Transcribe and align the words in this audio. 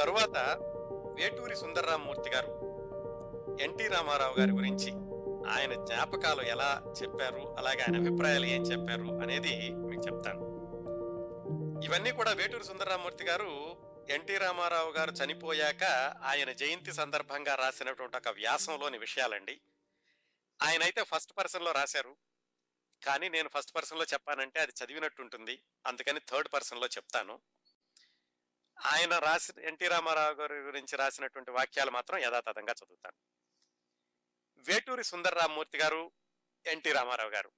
తరువాత 0.00 0.58
వేటూరి 1.20 1.56
సుందర్రామూర్తి 1.56 2.30
గారు 2.30 2.74
ఎన్టీ 3.60 3.88
రామారావు 3.88 4.34
గారి 4.38 4.50
గురించి 4.50 4.92
ఆయన 5.50 5.84
జ్ఞాపకాలు 5.84 6.42
ఎలా 6.42 6.82
చెప్పారు 7.02 7.54
అలాగే 7.58 7.80
ఆయన 7.80 7.96
అభిప్రాయాలు 7.96 8.46
ఏం 8.46 8.62
చెప్పారు 8.62 9.22
అనేది 9.22 9.70
మీకు 9.70 10.02
చెప్తాను. 10.02 10.54
ఇవన్నీ 11.84 12.12
కూడా 12.12 12.32
వేటూరి 12.32 12.64
సుందరరామూర్తి 12.64 13.24
గారు 13.24 13.76
ఎన్టీ 14.10 14.38
రామారావు 14.38 14.90
గారు 14.90 15.10
చనిపోయాక 15.10 15.84
ఆయన 16.22 16.52
జయంతి 16.52 16.92
సందర్భంగా 16.92 17.54
రాసినటువంటి 17.54 18.16
ఒక 18.16 18.28
వ్యాసంలోని 18.28 18.98
విషయాలండి. 18.98 19.60
ఆయన 20.62 20.82
అయితే 20.82 21.04
ఫస్ట్ 21.04 21.32
పర్సన్లో 21.38 21.72
రాశారు. 21.72 22.16
కానీ 23.06 23.28
నేను 23.28 23.50
ఫస్ట్ 23.58 23.74
పర్సన్లో 23.76 24.04
చెప్పానంటే 24.04 24.60
అది 24.60 24.72
చదివినట్టు 24.84 25.22
ఉంటుంది 25.22 25.62
అందుకని 25.86 26.20
థర్డ్ 26.20 26.48
పర్సన్లో 26.52 26.86
చెప్తాను. 26.86 27.38
ఆయన 28.78 29.18
రాసి 29.18 29.52
ఎన్టీ 29.62 29.88
రామారావు 29.88 30.34
గారి 30.34 30.54
గురించి 30.54 30.96
రాసినటువంటి 30.96 31.50
వాక్యాలు 31.50 31.90
మాత్రం 31.90 32.18
యథాతథంగా 32.18 32.72
చదువుతాను. 32.72 33.16
వేటూరి 34.56 35.04
సుందర్రామూర్తి 35.04 35.78
గారు 35.78 36.12
ఎన్టీ 36.66 36.92
రామారావు 36.92 37.30
గారు. 37.30 37.52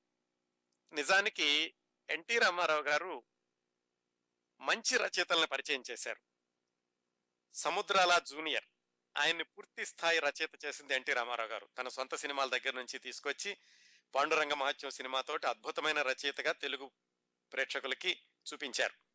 నిజానికి 0.92 1.74
ఎన్టీ 2.10 2.38
రామారావు 2.38 2.82
గారు 2.82 3.22
మంచి 4.60 4.98
రచయితలను 4.98 5.46
పరిచయం 5.46 5.82
చేశారు. 5.90 6.20
సముద్రాల 7.54 8.18
జూనియర్. 8.18 8.64
ఆయన్ని 9.16 9.44
పూర్తి 9.44 9.86
స్థాయి 9.86 10.18
రచయిత 10.18 10.64
చేసింది 10.64 10.94
ఎన్టీ 10.94 11.12
రామారావు 11.12 11.48
గారు. 11.48 11.68
తన 11.78 11.88
సొంత 11.88 12.14
సినిమాల 12.14 12.48
దగ్గర 12.48 12.74
నుంచి 12.74 12.98
తీసుకొచ్చి 12.98 13.56
పాండురంగ 14.14 14.52
మహత్యం 14.52 14.90
సినిమాతోటి 14.90 15.46
అద్భుతమైన 15.46 16.02
రచయితగా 16.02 16.52
తెలుగు 16.52 16.90
ప్రేక్షకులకి 17.52 18.22
చూపించారు. 18.52 19.05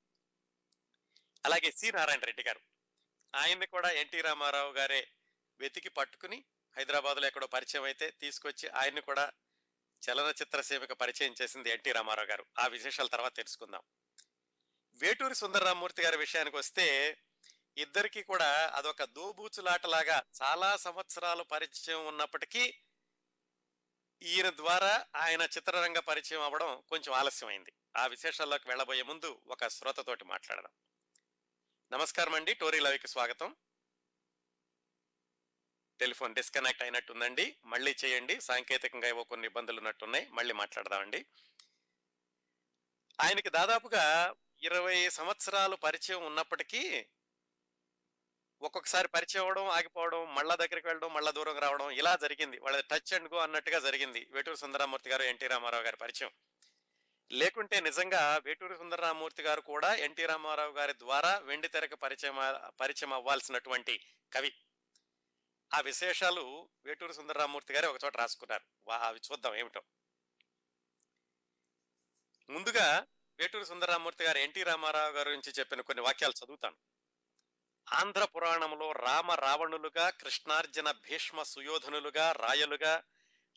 అలాగే 1.45 1.71
సి. 1.71 1.91
నారాయణ 1.91 2.19
రెడ్డి 2.19 2.43
గారు. 2.43 2.59
ఆయన్ని 3.35 3.67
కూడా 3.67 3.89
ఎన్టీ 3.89 4.21
రామారావు 4.21 4.71
గారే 4.71 5.07
వెతికి 5.59 5.89
పట్టుకుని 5.89 6.45
హైదరాబాద్లో 6.77 7.27
ఎక్కడో 7.27 7.47
పరిచయం 7.47 7.83
అయితే 7.83 8.09
తీసుకొచ్చి 8.09 8.69
ఆయన్ని 8.69 9.01
కూడా 9.01 9.31
చలనచిత్ర 10.01 10.61
సేవకు 10.61 10.93
పరిచయం 10.93 11.35
చేసింది 11.41 11.69
ఎన్టీ 11.69 11.91
రామారావు 11.91 12.27
గారు. 12.27 12.45
ఆ 12.59 12.67
విశేషాల 12.67 13.07
తర్వాత 13.07 13.35
తెలుసుకుందాం. 13.35 13.81
వేటూరి 14.93 15.35
సుందరరామూర్తి 15.35 16.01
గారి 16.01 16.17
విషయానికి 16.17 16.57
వస్తే 16.57 17.17
ఇద్దరికి 17.77 18.23
కూడా 18.23 18.71
అదొక 18.75 19.03
దోబూచులాటలాగా 19.03 20.23
చాలా 20.43 20.77
సంవత్సరాలు 20.77 21.43
పరిచయం 21.43 22.05
ఉన్నప్పటికీ 22.05 22.79
ఈయన 24.23 24.49
ద్వారా 24.49 25.05
ఆయన 25.15 25.41
చిత్రరంగ 25.41 25.99
పరిచయం 25.99 26.41
అవ్వడం 26.41 26.83
కొంచెం 26.89 27.13
ఆలస్యమైంది. 27.13 27.73
ఆ 27.97 28.07
విశేషాల్లోకి 28.07 28.69
వెళ్ళబోయే 28.69 29.01
ముందు 29.01 29.41
ఒక 29.47 29.67
శ్రోతతోటి 29.67 30.23
మాట్లాడదాం. 30.23 30.90
నమస్కారం 31.91 32.33
అండి 32.33 32.53
టోరీ 32.53 32.79
లవికి 32.79 33.07
స్వాగతం. 33.07 33.55
టెలిఫోన్ 35.99 36.35
డిస్కనెక్ట్ 36.35 36.83
అయినట్టుందండి. 36.83 37.57
మళ్ళీ 37.65 37.95
చేయండి. 38.05 38.41
సాంకేతికంగా 38.41 39.07
ఏవో 39.07 39.23
కొన్ని 39.23 39.47
ఇబ్బందులు 39.47 39.77
ఉన్నట్టున్నాయి. 39.77 40.27
మళ్ళీ 40.31 40.53
మాట్లాడదామండి. 40.53 41.25
ఆయనకి 43.21 43.49
దాదాపుగా 43.49 44.33
ఇరవై 44.63 45.09
సంవత్సరాలు 45.09 45.75
పరిచయం 45.75 46.25
ఉన్నప్పటికీ 46.25 47.05
ఒక్కొక్కసారి 48.61 49.07
పరిచయం 49.07 49.41
అవ్వడం 49.41 49.67
ఆగిపోవడం 49.67 50.35
మళ్ళా 50.35 50.55
దగ్గరికి 50.55 50.87
వెళ్ళడం 50.87 51.13
మళ్ళా 51.13 51.31
దూరం 51.31 51.59
రావడం 51.59 51.89
ఇలా 51.89 52.15
జరిగింది. 52.15 52.59
వాళ్ళ 52.59 52.79
టచ్ 52.79 53.13
అండ్ 53.13 53.33
గో 53.33 53.39
అన్నట్టుగా 53.39 53.79
జరిగింది. 53.79 54.27
వేటూరు 54.31 54.55
సుందరామూర్తి 54.55 55.09
గారు 55.09 55.23
ఎన్టీ 55.23 55.47
రామారావు 55.47 55.83
గారి 55.83 55.97
పరిచయం. 55.97 56.31
లేకుంటే 57.31 57.79
నిజంగా 57.79 58.41
వేటూరి 58.45 58.77
సుందరరామూర్తి 58.77 59.43
గారు 59.43 59.61
కూడా 59.61 59.95
ఎన్టీ 59.95 60.25
రామారావు 60.25 60.71
గారి 60.71 60.93
ద్వారా 60.93 61.37
వెండి 61.37 61.67
తెరకు 61.67 61.95
పరిచయం 61.95 62.35
పరిచయం 62.79 63.13
అవ్వాల్సినటువంటి 63.13 64.05
కవి. 64.33 64.53
ఆ 65.73 65.79
విశేషాలు 65.79 66.69
వేటూరి 66.85 67.13
సుందరరామూర్తి 67.13 67.73
గారు 67.73 67.87
ఒకచోట 67.87 68.17
రాసుకున్నారు. 68.17 68.63
వా- 68.87 68.99
అవి 68.99 69.19
చూద్దాం 69.31 69.55
ఏమిటో. 69.55 69.81
ముందుగా 72.49 73.07
వేటూరి 73.39 73.65
సుందరరామూర్తి 73.65 74.23
గారు 74.23 74.37
ఎన్టీ 74.37 74.63
రామారావు 74.63 75.11
గారి 75.11 75.29
గురించి 75.29 75.53
చెప్పిన 75.59 75.81
కొన్ని 75.81 76.03
వాక్యాలు 76.03 76.45
చదువుతాను. 76.45 76.75
ఆంధ్ర 77.93 78.25
పురాణంలో 78.25 78.91
రామ 78.91 79.31
రావణులుగా 79.31 80.09
కృష్ణార్జున 80.09 80.91
భీష్మ 80.91 81.43
సుయోధనులుగా 81.43 82.31
రాయలుగా 82.31 83.03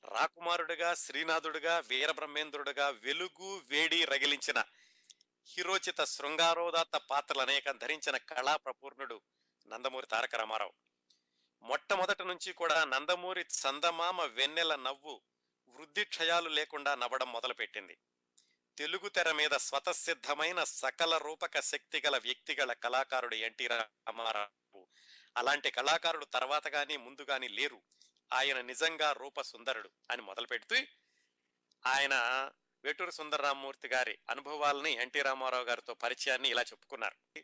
రాకుమారుడుగా 0.05 0.95
శ్రీనాథుడుగా 0.95 1.79
వీరబ్రహ్మేంద్రుడుగా 1.79 2.89
వెలుగు 2.89 3.63
వేడి 3.67 4.05
రగిలించిన 4.05 4.65
హిరోచిత 5.47 6.05
శృంగారోదాత్త 6.05 6.97
పాత్రలు 6.97 7.41
అనేక 7.41 7.71
ధరించిన 7.71 8.17
కళా 8.17 8.57
ప్రపూర్ణుడు 8.57 9.21
నందమూరి 9.69 10.07
తారక 10.07 10.35
రామారావు. 10.35 10.73
మొట్టమొదటి 11.63 12.25
నుంచి 12.25 12.53
కూడా 12.53 12.85
నందమూరి 12.85 13.41
చందమామ 13.41 14.23
వెన్నెల 14.23 14.75
నవ్వు 14.75 15.23
వృద్ధి 15.69 16.05
క్షయాలు 16.05 16.49
లేకుండా 16.49 16.95
నవ్వడం 16.95 17.33
మొదలుపెట్టింది. 17.33 17.99
తెలుగు 18.79 19.09
తెర 19.09 19.33
మీద 19.33 19.51
స్వతసిద్ధమైన 19.51 20.65
సకల 20.65 21.17
రూపక 21.17 21.61
శక్తి 21.61 22.03
గల 22.07 22.19
వ్యక్తిగల 22.19 22.73
కళాకారుడు 22.73 23.35
ఎన్టీ 23.35 23.67
రామారావు. 23.67 24.89
అలాంటి 25.37 25.71
కళాకారుడు 25.71 26.25
తర్వాత 26.25 26.69
కానీ 26.69 26.97
ముందు 26.97 27.23
కానీ 27.23 27.49
లేరు. 27.49 27.83
ఆయన 28.35 28.61
నిజంగా 28.61 29.13
రూప 29.13 29.41
సుందరుడు 29.41 29.91
అని 30.11 30.23
మొదలుపెడుతూ 30.23 30.77
ఆయన 31.87 32.15
వేటూరు 32.85 33.11
సుందరరామూర్తి 33.11 33.89
గారి 33.89 34.19
అనుభవాలని 34.31 34.93
ఎన్టీ 34.93 35.23
రామారావు 35.23 35.65
గారితో 35.65 35.95
పరిచయాన్ని 35.95 36.49
ఇలా 36.49 36.63
చెప్పుకున్నారు. 36.63 37.39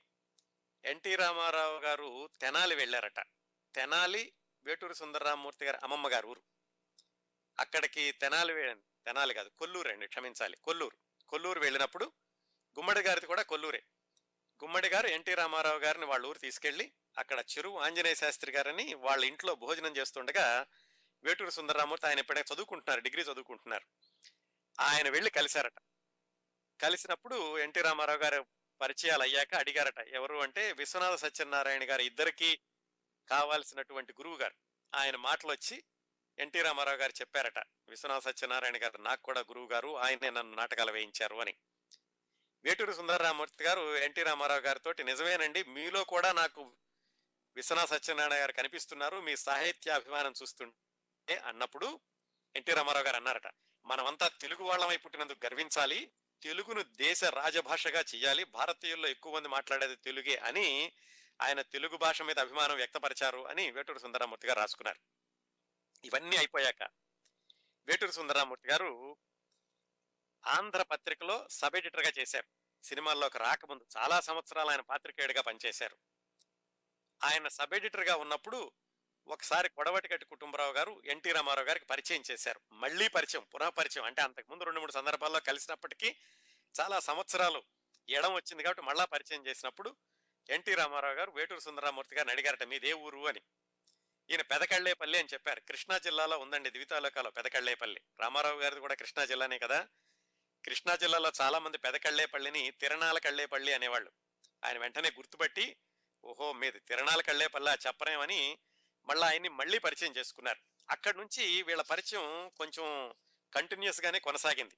ఎన్టీ 0.84 1.16
రామారావు 1.16 1.78
గారు 1.78 2.30
తెనాలి 2.40 2.74
వెళ్ళారట. 2.74 3.20
తెనాలి 3.74 4.32
వేటూరు 4.64 4.92
సుందరరామూర్తి 4.92 5.64
గారి 5.64 5.78
అమ్మమ్మ 5.82 6.08
గారు 6.08 6.28
ఊరు. 6.28 6.42
అక్కడికి 7.60 8.12
తెనాలి 8.12 8.74
తెనాలి 8.74 9.34
కాదు 9.34 9.48
కొల్లూరు 9.48 9.88
అండి 9.88 10.06
క్షమించాలి 10.06 10.56
కొల్లూరు. 10.56 11.26
కొల్లూరు 11.28 11.60
వెళ్ళినప్పుడు 11.60 12.04
గుమ్మడి 12.78 13.00
గారిది 13.00 13.26
కూడా 13.26 13.42
కొల్లూరే. 13.42 13.82
గుమ్మడి 14.64 14.88
గారు 14.88 15.06
ఎన్టీ 15.06 15.34
రామారావు 15.34 15.78
గారిని 15.78 16.04
వాళ్ళ 16.04 16.26
ఊరు 16.26 16.38
తీసుకెళ్ళి 16.38 16.92
అక్కడ 17.18 17.40
చెరువు 17.40 17.78
ఆంజనేయ 17.78 18.14
శాస్త్రి 18.14 18.52
గారని 18.52 18.94
వాళ్ళ 18.94 19.24
ఇంట్లో 19.24 19.54
భోజనం 19.54 19.96
చేస్తుండగా 19.96 20.66
వేటూరు 21.24 21.50
సుందరరామూర్తి 21.50 22.06
ఆయన 22.06 22.18
ఇప్పుడే 22.18 22.40
చదువుకుంటున్నారు 22.40 23.00
డిగ్రీ 23.00 23.22
చదువుకుంటున్నారు. 23.22 23.84
ఆయన 24.80 25.08
వెళ్ళి 25.08 25.30
కలిశారట. 25.30 25.74
కలిసినప్పుడు 26.82 27.58
ఎన్టీ 27.58 27.80
రామారావు 27.80 28.18
గారు 28.18 28.46
పరిచయాలు 28.80 29.22
అయ్యాక 29.22 29.54
అడిగారట 29.54 29.98
ఎవరు 29.98 30.36
అంటే 30.36 30.72
విశ్వనాథ 30.72 31.14
సత్యనారాయణ 31.14 31.90
గారు 31.90 32.02
ఇద్దరికి 32.02 32.60
కావాల్సినటువంటి 33.28 34.12
గురువు 34.12 34.36
గారు. 34.36 34.54
ఆయన 34.94 35.16
మాటలు 35.16 35.50
వచ్చి 35.50 35.84
ఎన్టీ 36.38 36.62
రామారావు 36.62 36.96
గారు 36.96 37.12
చెప్పారట 37.20 37.58
విశ్వనాథ 37.88 38.22
సత్యనారాయణ 38.22 38.76
గారు 38.76 38.98
నాకు 38.98 39.22
కూడా 39.22 39.40
గురువు 39.40 39.66
గారు 39.66 39.98
ఆయనే 39.98 40.30
నన్ను 40.30 40.56
నాటకాలు 40.56 40.92
వేయించారు 40.92 41.36
అని. 41.36 41.54
వేటూరు 42.64 42.92
సుందరరామూర్తి 42.92 43.64
గారు 43.64 43.96
ఎన్టీ 43.96 44.22
రామారావు 44.22 44.60
గారితో 44.60 44.92
నిజమేనండి. 45.04 45.62
మీలో 45.62 46.04
కూడా 46.04 46.32
నాకు 46.32 46.72
విశ్వనాథ 47.56 47.88
సత్యనారాయణ 47.88 48.42
గారు 48.42 48.52
కనిపిస్తున్నారు. 48.52 49.20
మీ 49.20 49.36
సాహిత్య 49.36 49.90
అభిమానం 49.90 50.34
చూస్తుంటే 50.42 51.36
అన్నప్పుడు 51.36 52.00
ఎన్టీ 52.56 52.72
రామారావు 52.72 53.04
గారు 53.04 53.16
అన్నారట 53.16 53.46
మనమంతా 53.86 54.28
తెలుగు 54.28 54.62
వాళ్ళమై 54.62 54.96
పుట్టినందుకు 54.96 55.46
గర్వించాలి. 55.46 56.12
తెలుగును 56.42 56.82
దేశ 56.82 57.24
రాజభాషగా 57.24 58.04
చేయాలి 58.14 58.44
భారతీయుల్లో 58.44 59.08
ఎక్కువ 59.08 59.36
మంది 59.36 59.48
మాట్లాడేది 59.48 59.96
తెలుగే 59.96 60.36
అని 60.36 60.92
ఆయన 61.42 61.62
తెలుగు 61.62 61.96
భాష 61.96 62.22
మీద 62.22 62.38
అభిమానం 62.38 62.76
వ్యక్తపరిచారు 62.76 63.48
అని 63.48 63.70
వేటూరు 63.70 63.98
సుందరరామూర్తి 63.98 64.46
గారు 64.46 64.58
రాసుకున్నారు. 64.58 64.98
ఇవన్నీ 66.04 66.36
అయిపోయాక 66.36 66.82
వేటూరు 67.86 68.10
సుందరరామూర్తి 68.10 68.68
గారు 68.68 69.16
ఆంధ్ర 70.46 70.82
పత్రికలో 70.82 71.46
సబ్ 71.50 71.76
ఎడిటర్గా 71.76 72.12
చేశారు. 72.18 72.46
సినిమాల్లోకి 72.84 73.38
రాకముందు 73.38 73.86
చాలా 73.96 74.20
సంవత్సరాలు 74.20 74.70
ఆయన 74.70 74.80
పాత్రికేయుడిగా 74.80 75.42
పనిచేశారు. 75.42 75.96
ఆయన 77.24 77.48
సబ్ 77.48 77.74
ఎడిటర్గా 77.74 78.16
ఉన్నప్పుడు 78.16 78.72
ఒకసారి 79.26 79.68
కొడవటిగట్టి 79.68 80.26
కుటుంబరావు 80.26 80.72
గారు 80.72 81.02
ఎన్టీ 81.04 81.32
రామారావు 81.32 81.66
గారికి 81.66 81.84
పరిచయం 81.84 82.22
చేశారు. 82.30 82.60
మళ్ళీ 82.72 83.08
పరిచయం 83.08 83.46
పునః 83.54 83.68
పరిచయం 83.68 84.04
అంటే 84.04 84.22
అంతకుముందు 84.22 84.64
రెండు 84.64 84.80
మూడు 84.80 84.92
సందర్భాల్లో 84.92 85.40
కలిసినప్పటికీ 85.40 86.16
చాలా 86.80 87.00
సంవత్సరాలు 87.00 87.62
ఎడం 88.08 88.32
వచ్చింది 88.34 88.62
కాబట్టి 88.62 88.82
మళ్ళా 88.82 89.04
పరిచయం 89.04 89.46
చేసినప్పుడు 89.46 89.96
ఎన్టీ 90.50 90.74
రామారావు 90.74 91.14
గారు 91.14 91.30
వేటూరు 91.30 91.60
సుందరరామూర్తి 91.60 92.16
గారిని 92.16 92.32
అడిగారట 92.32 92.62
మీదే 92.62 92.92
ఊరు? 92.92 93.28
అని. 93.28 93.40
ఈయన 94.30 94.42
పెదకళ్ళేపల్లి 94.42 95.18
అని 95.18 95.28
చెప్పారు. 95.32 95.60
కృష్ణా 95.60 95.98
జిల్లాలో 95.98 96.38
ఉందండి 96.38 96.70
ద్వితాలోకాలో 96.70 97.30
పెదకళ్ళేపల్లి. 97.30 98.00
రామారావు 98.20 98.60
గారిది 98.60 98.80
కూడా 98.80 98.94
కృష్ణా 98.94 99.24
జిల్లానే 99.24 99.58
కదా. 99.58 99.88
కృష్ణా 100.66 100.96
జిల్లాలో 100.96 101.32
చాలా 101.40 101.58
మంది 101.58 101.78
పెదకళ్ళేపల్లిని 101.78 102.70
తిరణాల 102.70 103.18
కళ్ళేపల్లి 103.18 103.72
అనేవాళ్ళు. 103.72 104.10
ఆయన 104.64 104.78
వెంటనే 104.78 105.08
గుర్తుపట్టి 105.08 105.76
ఓహో 106.24 106.52
మీది 106.52 106.78
తిరణాల 106.78 107.20
కళ్ళేపల్లి 107.20 107.86
చెప్పరేమని 107.86 108.58
మళ్ళీ 109.06 109.26
ఆయన్ని 109.26 109.48
మళ్ళీ 109.48 109.78
పరిచయం 109.78 110.14
చేసుకున్నారు. 110.16 110.58
అక్కడి 110.90 111.18
నుంచి 111.18 111.62
వీళ్ళ 111.62 111.82
పరిచయం 111.82 112.48
కొంచెం 112.48 113.14
కంటిన్యూస్గానే 113.54 114.18
కొనసాగింది. 114.18 114.74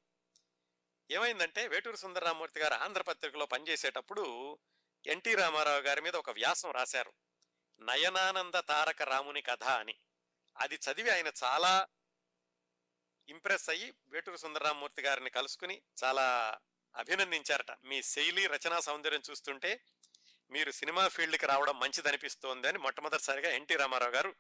ఏమైందంటే 1.11 1.67
వేటూరు 1.67 1.96
సుందరరామూర్తి 1.96 2.61
గారు 2.61 2.75
ఆంధ్రపత్రికలో 2.75 3.46
పనిచేసేటప్పుడు 3.46 4.58
ఎన్టీ 5.06 5.34
రామారావు 5.34 5.81
గారి 5.81 6.00
మీద 6.00 6.17
ఒక 6.17 6.31
వ్యాసం 6.31 6.70
రాశారు. 6.70 7.12
నయనానంద 7.81 8.61
తారక 8.69 9.02
రాముని 9.02 9.43
కథ 9.43 9.64
అని. 9.64 9.94
అది 10.56 10.75
చదివి 10.75 11.11
ఆయన 11.11 11.32
చాలా 11.44 11.87
ఇంప్రెస్ 13.28 13.70
అయ్యి 13.70 13.94
వేటూరు 14.08 14.36
సుందరరామూర్తి 14.36 15.02
గారిని 15.02 15.30
కలుసుకుని 15.30 15.82
చాలా 16.04 16.58
అభినందించారట. 16.96 17.78
మీ 17.84 18.02
శైలి 18.02 18.46
రచనా 18.46 18.80
సౌందర్యం 18.80 19.22
చూస్తుంటే 19.30 19.80
మీరు 20.50 20.70
సినిమా 20.70 21.08
ఫీల్డ్కి 21.08 21.46
రావడం 21.46 21.78
మంచిదనిపిస్తోంది 21.78 22.69
అని 22.69 22.78
మొట్టమొదటిసారిగా 22.78 23.50
ఎన్టీ 23.50 23.76
రామారావు 23.76 24.10
గారు 24.10 24.34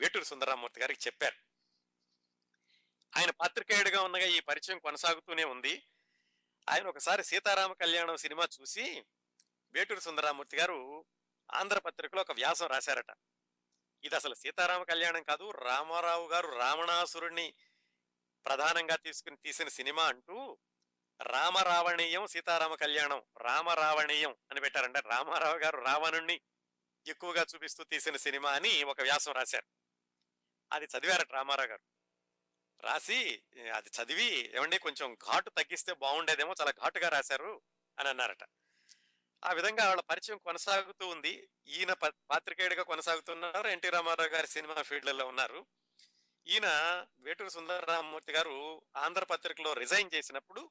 వేటూరు 0.00 0.24
సుందరరామూర్తి 0.24 0.80
గారికి 0.80 1.00
చెప్పారు. 1.06 1.36
ఆయన 3.16 3.30
పాత్రికేయుడిగా 3.30 4.02
ఉన్నగా 4.02 4.24
ఈ 4.24 4.40
పరిచయం 4.40 4.78
కొనసాగుతూనే 4.78 5.44
ఉంది. 5.44 5.82
ఆయన 6.68 6.86
ఒకసారి 6.86 7.24
సీతారామ 7.24 7.72
కళ్యాణం 7.72 8.16
సినిమా 8.16 8.48
చూసి 8.60 9.04
వేటూరు 9.72 10.00
సుందరరామూర్తి 10.00 10.56
గారు 10.56 11.04
ఆంధ్రపత్రికలో 11.54 12.20
ఒక 12.20 12.32
వ్యాసం 12.32 12.66
రాశారట. 12.66 13.10
ఇది 14.04 14.16
అసలు 14.16 14.34
సీతారామ 14.34 14.82
కళ్యాణం 14.82 15.22
కాదు 15.22 15.50
రామారావు 15.50 16.28
గారు 16.28 16.48
రావణాసురుణ్ణి 16.48 17.54
ప్రధానంగా 18.46 18.96
తీసుకుని 18.96 19.36
తీసిన 19.36 19.68
సినిమా 19.68 20.04
అంటూ 20.04 20.58
రామరావణీయం 21.22 22.26
సీతారామ 22.26 22.74
కళ్యాణం 22.74 23.22
రామరావణీయం 23.40 24.36
అని 24.50 24.60
పెట్టారంటే 24.60 25.00
రామారావు 25.00 25.56
గారు 25.56 25.80
రావణుణ్ణి 25.80 26.40
ఎక్కువగా 27.06 27.46
చూపిస్తూ 27.54 27.84
తీసిన 27.84 28.16
సినిమా 28.16 28.52
అని 28.52 28.84
ఒక 28.84 29.00
వ్యాసం 29.00 29.32
రాశారు. 29.32 29.64
అది 30.72 30.84
చదివారట 30.84 31.32
రామారావు 31.32 31.68
గారు. 31.68 31.80
రాసి 32.86 33.42
అది 33.74 33.90
చదివి 34.02 34.56
ఏమండి 34.56 34.78
కొంచెం 34.78 35.14
ఘాటు 35.14 35.50
తగ్గిస్తే 35.50 35.92
బాగుండేదేమో 35.92 36.54
చాలా 36.60 36.70
ఘాటుగా 36.70 37.08
రాశారు 37.08 37.60
అని 37.98 38.08
అన్నారట. 38.08 38.44
ఆ 39.44 39.52
విధంగా 39.52 39.86
వాళ్ళ 39.86 40.00
పరిచయం 40.00 40.38
కొనసాగుతూ 40.38 41.08
ఉంది. 41.08 41.48
ఈయన 41.66 41.92
ప- 41.92 42.14
పాత్రికేయుడిగా 42.30 42.82
కొనసాగుతున్నారు. 42.82 43.68
ఎన్టీ 43.68 43.88
రామారావు 43.88 44.28
గారి 44.28 44.46
సినిమా 44.46 44.82
ఫీల్డ్లలో 44.82 45.26
ఉన్నారు. 45.26 45.66
ఈయన 46.46 46.66
వేటూరు 47.18 47.48
సుందరరామమూర్తి 47.48 48.32
గారు 48.32 48.82
ఆంధ్రపత్రికలో 48.96 49.72
రిజైన్ 49.72 50.10
చేసినప్పుడు 50.14 50.70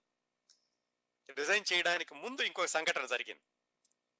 రిజైన్ 1.29 1.65
చేయడానికి 1.73 2.13
ముందు 2.13 2.41
ఇంకో 2.41 2.67
సంఘటన 2.67 3.05
జరిగింది. 3.05 3.41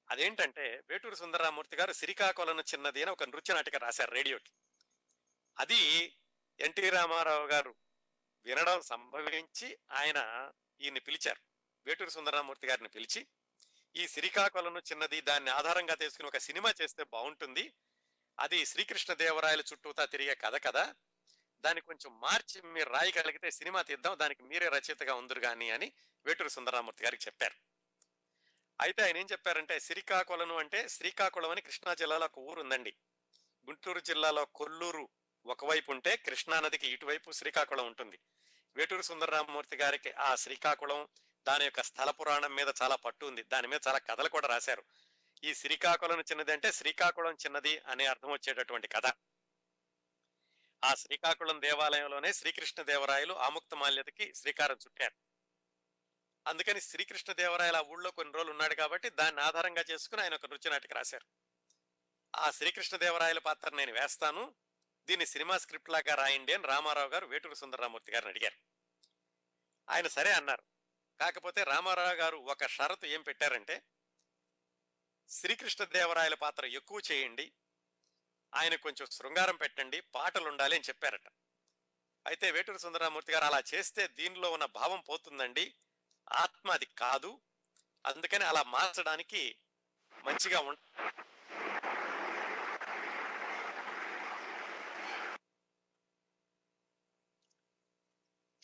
అదేంటంటే 0.09 0.83
వేటూరు 0.89 1.15
సుందరరామూర్తి 1.15 1.77
గారు 1.77 1.91
సిరికాకొలను 1.93 2.61
చిన్నది 2.61 3.01
అని 3.01 3.11
ఒక 3.11 3.23
నృత్య 3.23 3.53
నాటిక 3.53 3.75
రాశారు 3.75 4.11
రేడియోకి. 4.11 4.51
అది 5.59 6.13
ఎన్టీ 6.59 6.89
రామారావు 6.89 7.47
గారు 7.47 7.75
వినడం 8.45 8.81
సంభవించి 8.81 9.77
ఆయన 9.91 10.51
ఈయన్ని 10.81 10.99
పిలిచారు. 10.99 11.41
వేటూరు 11.85 12.09
సుందరరామూర్తి 12.09 12.67
గారిని 12.67 12.89
పిలిచి 12.89 13.27
ఈ 13.95 14.07
సిరికాకొలను 14.07 14.79
చిన్నది 14.79 15.21
దాన్ని 15.21 15.51
ఆధారంగా 15.51 15.95
తీసుకుని 15.95 16.27
ఒక 16.27 16.37
సినిమా 16.37 16.73
చేస్తే 16.81 17.03
బాగుంటుంది. 17.03 17.73
అది 18.39 18.65
శ్రీకృష్ణ 18.65 19.13
దేవరాయల 19.13 19.59
చుట్టూతా 19.59 20.05
తిరిగే 20.05 20.35
కథ 20.35 20.63
కదా. 20.63 20.95
దాన్ని 21.65 21.81
కొంచెం 21.81 22.19
మార్చి 22.19 22.61
మీరు 22.61 22.89
రాయగలిగితే 22.89 23.51
సినిమా 23.51 23.81
తీద్దాం 23.81 24.19
దానికి 24.19 24.43
మీరే 24.43 24.69
రచయితగా 24.69 25.13
ఉందరు 25.13 25.39
కానీ 25.39 25.69
అని 25.69 25.91
వేటూరు 26.25 26.49
సుందరరామూర్తి 26.49 27.03
గారికి 27.03 27.23
చెప్పారు. 27.25 27.55
అయితే 28.81 29.03
ఆయన 29.03 29.17
ఏం 29.17 29.27
చెప్పారంటే 29.31 29.79
శ్రీకాకుళం 29.79 30.57
అంటే 30.57 30.89
శ్రీకాకుళం 30.89 31.49
అని 31.49 31.61
కృష్ణా 31.61 31.93
జిల్లాలో 31.93 32.25
ఒక 32.25 32.37
ఊరు 32.37 32.61
ఉందండి 32.61 32.93
గుంటూరు 33.69 33.99
జిల్లాలో 33.99 34.45
కొల్లూరు 34.45 35.09
ఒకవైపు 35.45 35.91
ఉంటే 35.91 36.15
కృష్ణానదికి 36.15 36.87
ఇటువైపు 36.87 37.31
శ్రీకాకుళం 37.31 37.87
ఉంటుంది. 37.87 38.19
వేటూరు 38.75 39.01
సుందరరామూర్తి 39.01 39.77
గారికి 39.77 40.11
ఆ 40.11 40.35
శ్రీకాకుళం 40.35 41.07
దాని 41.47 41.63
యొక్క 41.63 41.83
స్థల 41.83 42.11
పురాణం 42.11 42.55
మీద 42.55 42.67
చాలా 42.81 42.95
పట్టు 42.95 43.25
ఉంది. 43.25 43.43
దాని 43.43 43.67
మీద 43.67 43.79
చాలా 43.87 43.97
కథలు 43.97 44.29
కూడా 44.29 44.47
రాశారు. 44.47 44.83
ఈ 45.43 45.53
శ్రీకాకుళం 45.53 46.19
చిన్నది 46.19 46.51
అంటే 46.51 46.71
శ్రీకాకుళం 46.71 47.33
చిన్నది 47.33 47.79
అనే 47.79 48.05
అర్థం 48.05 48.31
వచ్చేటటువంటి 48.31 48.87
కథ. 48.87 49.07
ఆ 50.83 50.93
శ్రీకాకుళం 50.93 51.61
దేవాలయంలోనే 51.61 52.33
శ్రీకృష్ణ 52.33 52.81
దేవరాయలు 52.83 53.33
ఆముక్త 53.33 53.75
మాల్యతకి 53.75 54.33
శ్రీకారం 54.35 54.75
చుట్టారు. 54.75 55.13
అందుకని 56.47 56.81
శ్రీకృష్ణ 56.81 57.33
దేవరాయలు 57.33 57.77
ఆ 57.77 57.81
ఊళ్ళో 57.81 58.11
కొన్ని 58.11 58.33
రోజులు 58.33 58.51
ఉన్నాడు 58.51 58.73
కాబట్టి 58.73 59.09
దాన్ని 59.09 59.41
ఆధారంగా 59.41 59.83
చేసుకుని 59.91 60.21
ఆయన 60.21 60.33
ఒక 60.33 60.45
నృత్య 60.45 60.69
నాటిక 60.69 60.93
రాశారు. 60.93 61.25
ఆ 62.35 62.51
శ్రీకృష్ణ 62.51 62.97
దేవరాయల 62.97 63.39
పాత్ర 63.39 63.69
నేను 63.69 63.93
వేస్తాను. 63.93 64.55
దీన్ని 65.07 65.25
సినిమా 65.25 65.57
స్క్రిప్ట్ 65.57 65.89
లాగా 65.89 66.15
రాయండి 66.15 66.53
అని 66.53 66.67
రామారావు 66.67 67.09
గారు 67.09 67.25
వేటూరు 67.25 67.53
సుందరరామూర్తి 67.53 68.11
గారిని 68.11 68.29
అడిగారు. 68.29 68.55
ఆయన 69.89 70.07
సరే 70.07 70.31
అన్నారు. 70.31 70.63
కాకపోతే 71.19 71.63
రామారావు 71.63 72.15
గారు 72.15 72.37
ఒక 72.37 72.65
షరతు 72.67 73.05
ఏం 73.05 73.21
పెట్టారంటే 73.21 73.83
శ్రీకృష్ణ 75.29 75.83
దేవరాయల 75.83 76.33
పాత్ర 76.33 76.65
ఎక్కువ 76.65 77.01
చేయండి. 77.11 77.53
ఆయన 78.53 78.75
కొంచెం 78.75 79.07
శృంగారం 79.11 79.55
పెట్టండి 79.55 80.01
పాటలు 80.01 80.47
ఉండాలి 80.47 80.75
అని 80.75 80.83
చెప్పారట. 80.83 81.27
అయితే 82.27 82.51
వేటూరు 82.51 82.77
సుందరరామూర్తి 82.77 83.31
గారు 83.31 83.43
అలా 83.43 83.63
చేస్తే 83.73 84.07
దీనిలో 84.07 84.51
ఉన్న 84.51 84.65
భావం 84.65 84.99
పోతుందండి. 85.09 85.73
ఆత్మ 86.33 86.71
అది 86.71 86.85
కాదు. 86.85 87.41
అందుకని 88.05 88.43
అలా 88.43 88.63
మార్చడానికి 88.63 89.55
మంచిగా 90.25 90.59
ఉండ 90.59 90.77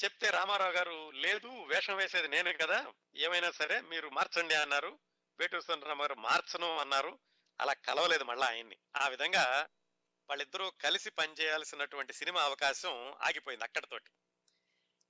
చెప్తే 0.03 0.29
రామారావు 0.29 0.71
గారు 0.71 1.11
లేదు 1.11 1.47
వేషం 1.47 1.95
వేసేది 1.95 2.27
నేనే 2.27 2.53
కదా 2.53 2.85
ఏమైనా 3.15 3.51
సరే 3.51 3.81
మీరు 3.81 4.09
మార్చండి 4.09 4.55
అన్నారు. 4.55 4.99
వేటూరు 5.39 5.61
సుందరరామ 5.61 6.01
గారు 6.01 6.15
మార్చను 6.15 6.77
అన్నారు. 6.77 7.19
అలా 7.61 7.73
కలవలేదు 7.73 8.23
మళ్ళా 8.23 8.47
ఆయన్ని. 8.47 8.77
ఆ 8.95 9.07
విధంగా 9.07 9.67
వాళ్ళిద్దరూ 10.29 10.69
కలిసి 10.69 11.09
పనిచేయాల్సినటువంటి 11.09 12.13
సినిమా 12.13 12.41
అవకాశం 12.43 13.11
ఆగిపోయింది 13.21 13.65
అక్కడతోటి. 13.65 14.09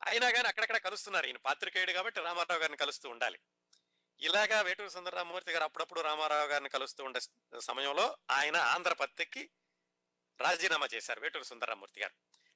అయినా 0.07 0.31
కానీ 0.31 0.47
అక్కడక్కడ 0.47 0.77
కలుస్తున్నారు. 0.77 1.27
ఈయన 1.27 1.37
పాత్రికేయుడు 1.37 1.91
కాబట్టి 1.91 2.19
రామారావు 2.19 2.59
గారిని 2.59 2.77
కలుస్తూ 2.77 3.09
ఉండాలి. 3.09 3.39
ఇలాగా 4.19 4.61
వేటూరు 4.61 4.89
సుందరరామూర్తి 4.89 5.51
గారు 5.51 5.63
అప్పుడప్పుడు 5.63 6.01
రామారావు 6.01 6.47
గారిని 6.47 6.69
కలుస్తూ 6.69 7.03
ఉండే 7.03 7.19
సమయంలో 7.59 8.17
ఆయన 8.29 8.57
ఆంధ్రపత్రికకి 8.57 9.49
రాజీనామా 10.39 10.87
చేశారు 10.93 11.19
వేటూరు 11.19 11.43
సుందరరామూర్తి 11.43 12.01
గారు. 12.01 12.13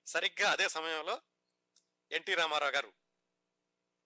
సరిగ్గా 0.08 0.52
అదే 0.52 0.70
సమయంలో 0.70 1.22
ఎన్టీ 2.12 2.34
రామారావు 2.34 2.72
గారు 2.72 2.94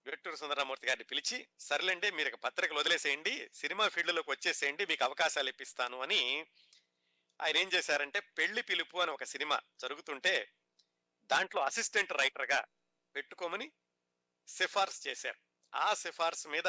వేటూరు 0.06 0.36
సుందరరామూర్తి 0.36 0.86
గారిని 0.86 1.04
పిలిచి 1.04 1.48
సర్లేండి 1.58 2.10
మీరు 2.10 2.36
పత్రికలు 2.36 2.78
వదిలేసేయండి 2.78 3.50
సినిమా 3.54 3.88
ఫీల్డ్లోకి 3.88 4.30
వచ్చేసేయండి 4.30 4.86
మీకు 4.86 5.04
అవకాశాలు 5.04 5.48
ఇప్పిస్తాను 5.48 6.02
అని 6.02 6.46
ఆయన 7.40 7.56
ఏం 7.56 7.70
చేశారంటే 7.74 8.20
పెళ్ళి 8.20 8.62
పిలుపు 8.62 8.98
అని 8.98 9.10
ఒక 9.10 9.24
సినిమా 9.24 9.60
జరుగుతుంటే 9.80 10.52
దాంట్లో 11.26 11.62
అసిస్టెంట్ 11.62 12.12
రైటర్గా 12.12 12.64
పెట్టుకోమని 13.16 13.72
సిఫార్సు 14.48 15.08
చేశారు. 15.08 15.38
ఆ 15.74 15.94
సిఫార్సు 15.94 16.48
మీద 16.48 16.68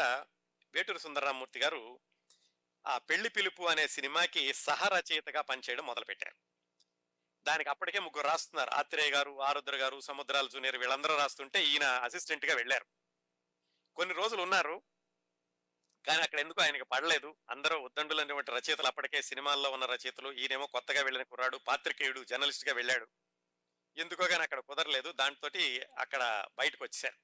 వేటూరు 0.73 0.97
సుందరరామూర్తి 0.97 1.59
గారు 1.59 1.99
ఆ 2.87 2.97
పెళ్ళి 2.97 3.29
పిలుపు 3.29 3.63
అనే 3.63 3.87
సినిమాకి 3.87 4.53
సహరచయితగా 4.53 5.41
పనిచేయడం 5.41 5.85
మొదలుపెట్టారు. 5.85 6.35
దానికి 7.43 7.69
అప్పటికే 7.69 7.99
ముగ్గురు 7.99 8.27
రాస్తున్నారు. 8.27 8.69
ఆత్రేయ 8.69 9.11
గారు 9.11 9.41
ఆరుద్ర 9.41 9.75
గారు 9.75 9.99
సముద్రాల 9.99 10.47
జూనియర్ 10.47 10.77
వీళ్ళందరూ 10.77 11.17
రాస్తుంటే 11.17 11.65
ఈయన 11.65 11.83
అసిస్టెంట్గా 11.83 12.55
వెళ్ళారు. 12.55 12.85
కొన్ని 13.95 14.15
రోజులు 14.15 14.41
ఉన్నారు. 14.41 14.81
కానీ 16.05 16.21
అక్కడ 16.21 16.39
ఎందుకు 16.39 16.61
ఆయనకి 16.61 16.83
పడలేదు? 16.83 17.35
అందరూ 17.49 17.79
ఉద్దండులు 17.79 18.21
అనేటువంటి 18.21 18.51
రచయితలు 18.51 18.87
అప్పటికే 18.87 19.21
సినిమాల్లో 19.21 19.71
ఉన్న 19.71 19.85
రచయితలు. 19.85 20.31
ఈయనేమో 20.31 20.65
కొత్తగా 20.65 21.01
వెళ్ళిన 21.01 21.23
కుర్రాడు 21.23 21.57
పాత్రికేయుడు 21.57 22.23
జర్నలిస్ట్గా 22.23 22.73
వెళ్ళాడు. 22.73 23.07
ఎందుకో 23.97 24.27
కానీ 24.27 24.43
అక్కడ 24.43 24.59
కుదరలేదు. 24.59 25.11
దాంతో 25.11 25.47
అక్కడ 25.97 26.45
బయటకు 26.57 26.83
వచ్చారు 26.83 27.17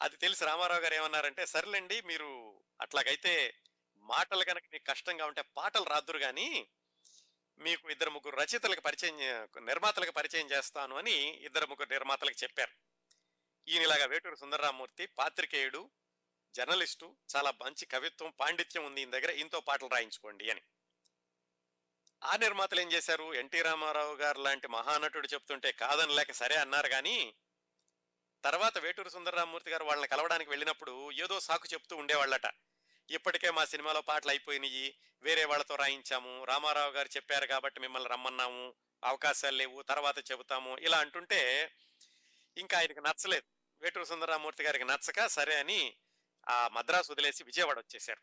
అది 0.00 0.16
తెలిసి 0.16 0.44
రామారావు 0.44 0.80
గారు 0.80 0.94
ఏమన్నారంటే 0.94 1.46
సర్లేండి 1.46 2.02
మీరు 2.02 2.62
అట్లాగైతే 2.80 3.54
మాటలు 3.96 4.44
కనుక 4.44 4.62
మీకు 4.72 4.84
కష్టంగా 4.90 5.26
ఉంటే 5.26 5.42
పాటలు 5.56 5.84
రాదురు 5.84 6.18
కానీ 6.18 6.68
మీకు 7.58 7.90
ఇద్దరు 7.90 8.10
ముగ్గురు 8.10 8.36
రచయితలకు 8.36 8.80
పరిచయం 8.80 9.16
నిర్మాతలకు 9.64 10.10
పరిచయం 10.10 10.46
చేస్తాను 10.50 10.96
అని 10.96 11.16
ఇద్దరు 11.20 11.66
ముగ్గురు 11.66 11.88
నిర్మాతలకు 11.88 12.42
చెప్పారు. 12.42 12.72
ఈయన 13.68 13.82
ఇలాగా 13.82 14.04
వేటూరు 14.04 14.34
సుందరరామూర్తి 14.34 15.06
పాత్రికేయుడు 15.06 15.90
జర్నలిస్టు 16.54 17.16
చాలా 17.36 17.50
మంచి 17.50 17.86
కవిత్వం 17.86 18.32
పాండిత్యం 18.40 18.84
ఉంది 18.84 19.00
ఈయన 19.00 19.10
దగ్గర 19.10 19.30
ఈయనతో 19.30 19.60
పాటలు 19.60 19.88
రాయించుకోండి 19.88 20.50
అని. 20.50 20.60
ఆ 22.24 22.36
నిర్మాతలు 22.36 22.80
ఏం 22.80 22.92
చేశారు? 22.92 23.34
ఎన్టీ 23.34 23.62
రామారావు 23.62 24.14
గారు 24.14 24.40
లాంటి 24.40 24.68
మహానటుడు 24.68 25.26
చెప్తుంటే 25.26 25.72
కాదని 25.72 26.14
లేక 26.14 26.32
సరే 26.32 26.56
అన్నారు 26.56 26.88
కానీ 26.88 27.34
తర్వాత 28.44 28.78
వేటూరు 28.78 29.08
సుందరరామూర్తి 29.08 29.70
గారు 29.70 29.84
వాళ్ళని 29.84 30.08
కలవడానికి 30.08 30.50
వెళ్ళినప్పుడు 30.50 31.12
ఏదో 31.12 31.40
సాకు 31.40 31.68
చెప్తూ 31.72 31.96
ఉండేవాళ్ళట. 31.96 32.52
ఇప్పటికే 33.10 33.50
మా 33.50 33.64
సినిమాలో 33.64 34.00
పాటలు 34.00 34.30
అయిపోయినాయి 34.30 34.98
వేరే 35.22 35.44
వాళ్ళతో 35.44 35.76
రాయించాము 35.76 36.44
రామారావు 36.44 36.90
గారు 36.90 37.08
చెప్పారు 37.08 37.46
కాబట్టి 37.46 37.80
మిమ్మల్ని 37.80 38.10
రమ్మన్నాము 38.10 38.74
అవకాశాలు 39.04 39.56
లేవు 39.56 39.82
తర్వాత 39.82 40.30
చెబుతాము 40.30 40.78
ఇలా 40.78 40.98
అంటుంటే 40.98 41.72
ఇంకా 42.56 42.78
ఆయనకు 42.78 43.00
నచ్చలేదు. 43.00 43.46
వేటూరు 43.80 44.04
సుందరరామూర్తి 44.04 44.62
గారికి 44.62 44.84
నచ్చక 44.84 45.26
సరే 45.26 45.58
అని 45.58 45.96
ఆ 46.48 46.68
మద్రాసు 46.68 47.12
వదిలేసి 47.12 47.44
విజయవాడ 47.44 47.78
వచ్చేశారు. 47.78 48.20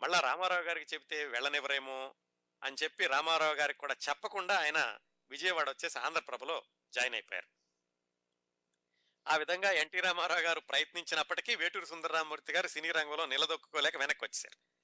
మళ్ళా 0.00 0.20
రామారావు 0.20 0.62
గారికి 0.62 0.94
చెబితే 0.94 1.24
వెళ్ళనివ్వరేమో 1.24 2.14
అని 2.62 2.76
చెప్పి 2.82 3.06
రామారావు 3.06 3.54
గారికి 3.54 3.78
కూడా 3.78 3.96
చెప్పకుండా 4.08 4.58
ఆయన 4.58 4.98
విజయవాడ 5.30 5.68
వచ్చేసి 5.68 5.98
ఆంధ్రప్రభలో 5.98 6.62
జాయిన్ 6.94 7.14
అయిపోయారు. 7.14 7.46
ఆ 9.28 9.36
విధంగా 9.36 9.70
ఎన్టీ 9.70 10.00
రామారావు 10.00 10.40
గారు 10.40 10.60
ప్రయత్నించినప్పటికీ 10.60 11.54
వేటూరు 11.54 11.84
సుందరరామూర్తి 11.84 12.52
గారు 12.52 12.66
సినీ 12.66 12.90
రంగంలో 12.90 13.26
నిలదొక్కుకోలేక 13.26 13.96
వెనక్కి 13.96 14.24
వచ్చేసారు 14.24 14.76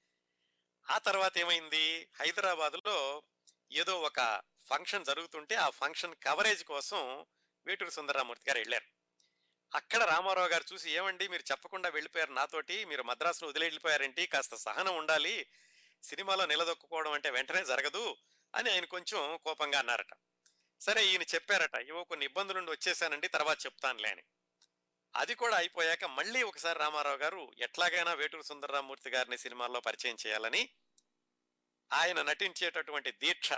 ఆ 0.93 0.97
తర్వాత 0.97 1.37
ఏమైంది? 1.37 2.07
హైదరాబాద్లో 2.15 3.23
ఏదో 3.71 4.01
ఒక 4.01 4.41
ఫంక్షన్ 4.69 5.05
జరుగుతుంటే 5.05 5.55
ఆ 5.55 5.69
ఫంక్షన్ 5.69 6.15
కవరేజ్ 6.15 6.63
కోసం 6.63 7.25
వేటూరు 7.67 7.89
సుందరరామూర్తి 7.89 8.49
గారు 8.49 8.59
వెళ్ళారు. 8.59 9.02
అక్కడ 9.75 10.03
రామారావు 10.03 10.47
గారు 10.47 10.63
చూసి 10.73 10.91
ఏమండి? 10.91 11.27
మీరు 11.27 11.43
చెప్పకుండా 11.51 11.89
వెళ్ళిపోయారు 11.89 12.31
నాతోటి. 12.31 12.85
మీరు 12.85 13.03
మద్రాసులో 13.03 13.49
వదిలి 13.49 14.27
కాస్త 14.27 14.55
సహనం 14.55 14.95
ఉండాలి. 14.95 15.47
సినిమాలో 16.03 16.45
నిలదొక్కుకోవడం 16.45 17.11
అంటే 17.11 17.29
వెంటనే 17.29 17.65
జరగదు 17.65 18.17
అని 18.55 18.71
ఆయన 18.71 18.85
కొంచెం 18.85 19.39
కోపంగా 19.43 19.79
అన్నారట. 19.79 20.13
సరే 20.81 21.05
ఈయన 21.05 21.21
చెప్పారట. 21.21 21.75
ఇవో 21.75 22.03
కొన్ని 22.03 22.25
ఇబ్బందులుండి 22.25 22.71
వచ్చేసానండి 22.71 23.27
తర్వాత 23.27 23.65
చెప్తానులే 23.65 24.09
అని. 24.09 24.23
అది 25.15 25.35
కూడా 25.35 25.57
అయిపోయాక 25.57 26.05
మళ్ళీ 26.05 26.43
ఒకసారి 26.43 26.79
రామారావు 26.79 27.17
గారు 27.17 27.51
ఎట్లాగైనా 27.59 28.13
వేటూరు 28.13 28.41
సుందరరామూర్తి 28.41 29.09
గారిని 29.09 29.37
సినిమాల్లో 29.37 29.79
పరిచయం 29.79 30.17
చేయాలని 30.27 30.69
ఆయన 31.93 32.21
నటించేటటువంటి 32.21 33.11
దీక్ష 33.11 33.53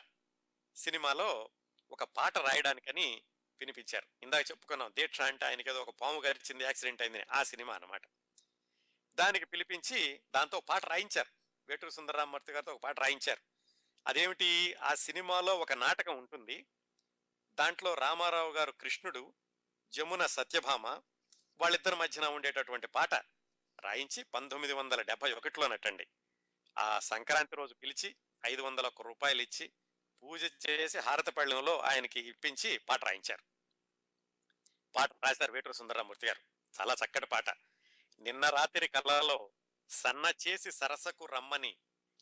సినిమాలో 0.75 1.50
ఒక 1.91 2.03
పాట 2.03 2.38
రాయడానికని 2.38 3.24
వినిపించారు 3.59 4.07
ఇందాక 4.24 4.51
చెప్పుకున్నాం 4.51 4.93
దీక్ష 4.97 5.21
అంటే 5.21 5.45
ఆయనకి 5.45 5.69
ఏదో 5.69 5.81
ఒక 5.81 5.89
పాము 6.01 6.21
గరిచింది 6.21 6.63
యాక్సిడెంట్ 6.63 7.01
అయింది 7.01 7.24
ఆ 7.31 7.43
సినిమా 7.43 7.74
అన్నమాట. 7.74 8.01
దానికి 9.15 9.45
పిలిపించి 9.45 10.21
దాంతో 10.35 10.59
పాట 10.59 10.85
రాయించారు. 10.85 11.29
వేటూరు 11.69 11.91
సుందరరామూర్తి 11.91 12.51
గారితో 12.51 12.74
ఒక 12.74 12.81
పాట 12.81 13.00
రాయించారు. 13.00 13.41
అదేమిటి? 14.07 14.74
ఆ 14.74 14.93
సినిమాలో 14.93 15.55
ఒక 15.55 15.74
నాటకం 15.74 16.17
ఉంటుంది. 16.17 16.65
దాంట్లో 17.59 17.93
రామారావు 17.93 18.51
గారు 18.51 18.71
కృష్ణుడు 18.71 19.33
జమున 19.93 20.25
సత్యభామ 20.25 20.88
వాళ్ళిద్దరి 21.62 21.95
మధ్యన 21.95 22.25
ఉండేటటువంటి 22.25 22.88
పాట 22.88 23.13
రాయించి 23.79 24.24
పంతొమ్మిది 24.24 24.74
వందల 24.74 25.01
డెబ్బై 25.01 25.31
ఒకటిలో 25.31 25.67
నటండి 25.67 26.07
ఆ 26.77 27.00
సంక్రాంతి 27.00 27.55
రోజు 27.55 27.74
పిలిచి 27.74 28.15
ఐదు 28.45 28.62
వందల 28.62 28.88
ఒక్క 28.88 29.01
రూపాయలు 29.01 29.41
ఇచ్చి 29.41 29.71
పూజ 30.25 30.44
చేసి 30.44 31.00
హారతపళ్ళెంలో 31.00 31.79
ఆయనకి 31.79 32.20
ఇప్పించి 32.20 32.77
పాట 32.77 33.05
రాయించారు. 33.05 33.44
పాట 34.96 35.10
రాశారు 35.24 35.51
వేటూరు 35.51 35.74
సుందరరామూర్తి 35.74 36.27
గారు. 36.27 36.41
చాలా 36.79 36.94
చక్కటి 36.94 37.25
పాట. 37.25 37.50
నిన్న 38.20 38.50
రాత్రి 38.50 38.88
కళ్ళలో 38.88 39.50
సన్న 39.89 40.32
చేసి 40.48 40.72
సరసకు 40.72 41.25
రమ్మని 41.25 41.75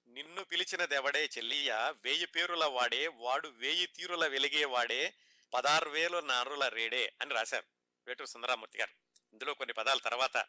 నిన్ను 0.08 0.44
పిలిచినదెవడే 0.44 1.30
చెల్లియ 1.38 1.94
వేయి 2.04 2.26
పేరుల 2.26 2.66
వాడే 2.66 3.08
వాడు 3.08 3.48
వేయి 3.48 3.86
తీరుల 3.86 4.28
వెలిగే 4.28 4.66
వాడే 4.66 5.14
పదారు 5.54 5.90
వేలు 5.90 6.20
నారుల 6.20 6.68
రేడే 6.68 7.14
అని 7.22 7.34
రాశారు 7.34 7.66
వేటూరు 8.08 8.28
సుందరామూర్తి 8.28 8.80
గారు. 8.80 8.92
ఇందులో 9.34 9.54
కొన్ని 9.54 9.74
పదాల 9.74 9.98
తర్వాత 9.98 10.46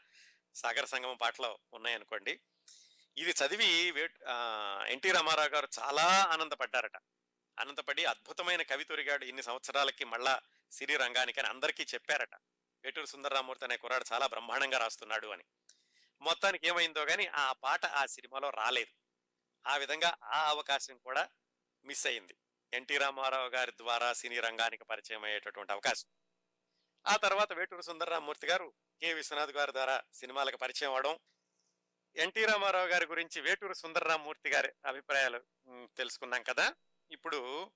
సాగర 0.55 0.85
సంగమం 0.85 1.17
పాటలో 1.17 1.59
ఉన్నాయనుకోండి. 1.73 2.41
ఇది 3.17 3.31
చదివి 3.31 3.93
ఎన్టీ 4.93 5.11
రామారావు 5.11 5.49
గారు 5.49 5.69
చాలా 5.79 6.29
ఆనందపడ్డారట. 6.33 6.97
అనంతపడి 7.59 8.05
అద్భుతమైన 8.05 8.63
కవి 8.63 8.85
తొరిగాడు 8.85 9.25
ఇన్ని 9.25 9.43
సంవత్సరాలకి 9.43 10.05
మళ్ళా 10.05 10.41
సిరి 10.73 10.97
రంగానికి 10.97 11.41
అని 11.41 11.49
అందరికీ 11.49 11.87
చెప్పారట. 11.95 12.35
వేటూరు 12.85 13.07
సుందరరామూర్తి 13.07 13.65
అనే 13.65 13.77
కుర్రాడు 13.77 14.05
చాలా 14.13 14.27
బ్రహ్మాండంగా 14.27 14.79
రాస్తున్నాడు 14.79 15.27
అని. 15.27 15.45
మొత్తానికి 16.21 16.67
ఏమైందో 16.69 17.05
కానీ 17.05 17.27
ఆ 17.27 17.53
పాట 17.53 17.87
ఆ 17.87 18.07
సినిమాలో 18.07 18.51
రాలేదు. 18.51 18.95
ఆ 19.69 19.77
విధంగా 19.77 20.17
ఆ 20.25 20.49
అవకాశం 20.49 20.99
కూడా 20.99 21.29
మిస్ 21.85 22.07
అయింది. 22.07 22.35
ఎన్టీ 22.73 22.99
రామారావు 22.99 23.49
గారి 23.49 23.73
ద్వారా 23.73 24.13
సినీ 24.13 24.41
రంగానికి 24.41 24.85
పరిచయం 24.85 25.25
అయ్యేటటువంటి 25.25 25.73
అవకాశం. 25.73 26.09
ఆ 27.07 27.17
తర్వాత 27.17 27.53
వేటూరు 27.53 27.83
సుందరరామూర్తి 27.83 28.47
గారు 28.47 28.73
కె. 29.01 29.13
విశ్వనాథ్ 29.13 29.51
గారి 29.51 29.73
ద్వారా 29.73 30.03
సినిమాలకు 30.15 30.57
పరిచయం 30.57 30.91
అవడం 30.91 31.19
ఎన్టీ 32.17 32.45
రామారావు 32.45 32.87
గారి 32.87 33.07
గురించి 33.07 33.41
వేటూరు 33.41 33.73
సుందరరామూర్తి 33.73 34.49
గారి 34.49 34.73
అభిప్రాయాలు 34.87 35.45
తెలుసుకున్నాం 35.97 36.43
కదా. 36.43 36.75
ఇప్పుడు 37.15 37.71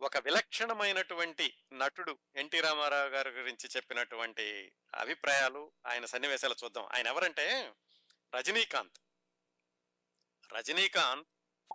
ఒక 0.00 0.16
విలక్షణమైనటువంటి 0.16 1.54
నటుడు 1.72 2.18
ఎన్టీ 2.36 2.60
రామారావు 2.60 3.08
గారి 3.08 3.30
గురించి 3.30 3.68
చెప్పినటువంటి 3.76 4.72
అభిప్రాయాలు 4.94 5.72
ఆయన 5.86 6.04
సన్నివేశాలు 6.04 6.54
చూద్దాం. 6.64 6.84
ఆయన 6.84 7.06
ఎవరంటే 7.06 7.72
రజనీకాంత్. 8.34 8.98
రజనీకాంత్ 10.52 11.28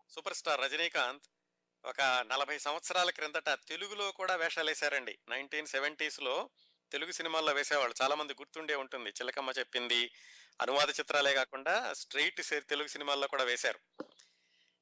సూపర్ 0.10 0.34
స్టార్ 0.34 0.62
రజనీకాంత్ 0.62 1.24
ఒక 1.86 2.02
నలభై 2.02 2.58
సంవత్సరాల 2.58 3.10
క్రిందట 3.10 3.50
తెలుగులో 3.50 4.12
కూడా 4.12 4.36
వేషాలు 4.36 4.70
వేశారండి. 4.70 5.20
నైన్టీన్ 5.30 5.68
సెవెంటీస్లో 5.68 6.50
తెలుగు 6.92 7.12
సినిమాల్లో 7.12 7.54
వేసేవాళ్ళు. 7.54 7.96
చాలామంది 8.02 8.34
గుర్తుండే 8.34 8.76
ఉంటుంది. 8.76 9.10
చిలకమ్మ 9.10 9.52
చెప్పింది 9.60 10.12
అనువాద 10.62 10.90
చిత్రాలే 10.90 11.34
కాకుండా 11.34 11.94
స్ట్రైట్ 11.94 12.42
తెలుగు 12.70 12.88
సినిమాల్లో 12.88 13.28
కూడా 13.28 13.44
వేశారు. 13.44 13.80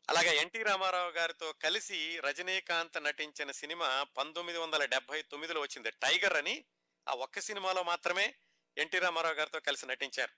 అలాగే 0.10 0.38
ఎన్టీ 0.38 0.64
రామారావు 0.64 1.12
గారితో 1.12 1.52
కలిసి 1.52 2.20
రజనీకాంత్ 2.20 3.04
నటించిన 3.04 3.52
సినిమా 3.52 4.04
పంతొమ్మిది 4.18 4.60
వందల 4.60 4.86
డెబ్బై 4.86 5.22
తొమ్మిదిలో 5.22 5.62
వచ్చింది. 5.62 5.92
టైగర్ 5.92 6.34
అని 6.34 6.66
ఆ 7.10 7.14
ఒక్క 7.14 7.40
సినిమాలో 7.40 7.84
మాత్రమే 7.84 8.36
ఎన్టీ 8.78 9.00
రామారావు 9.00 9.34
గారితో 9.34 9.60
కలిసి 9.60 9.86
నటించారు. 9.86 10.32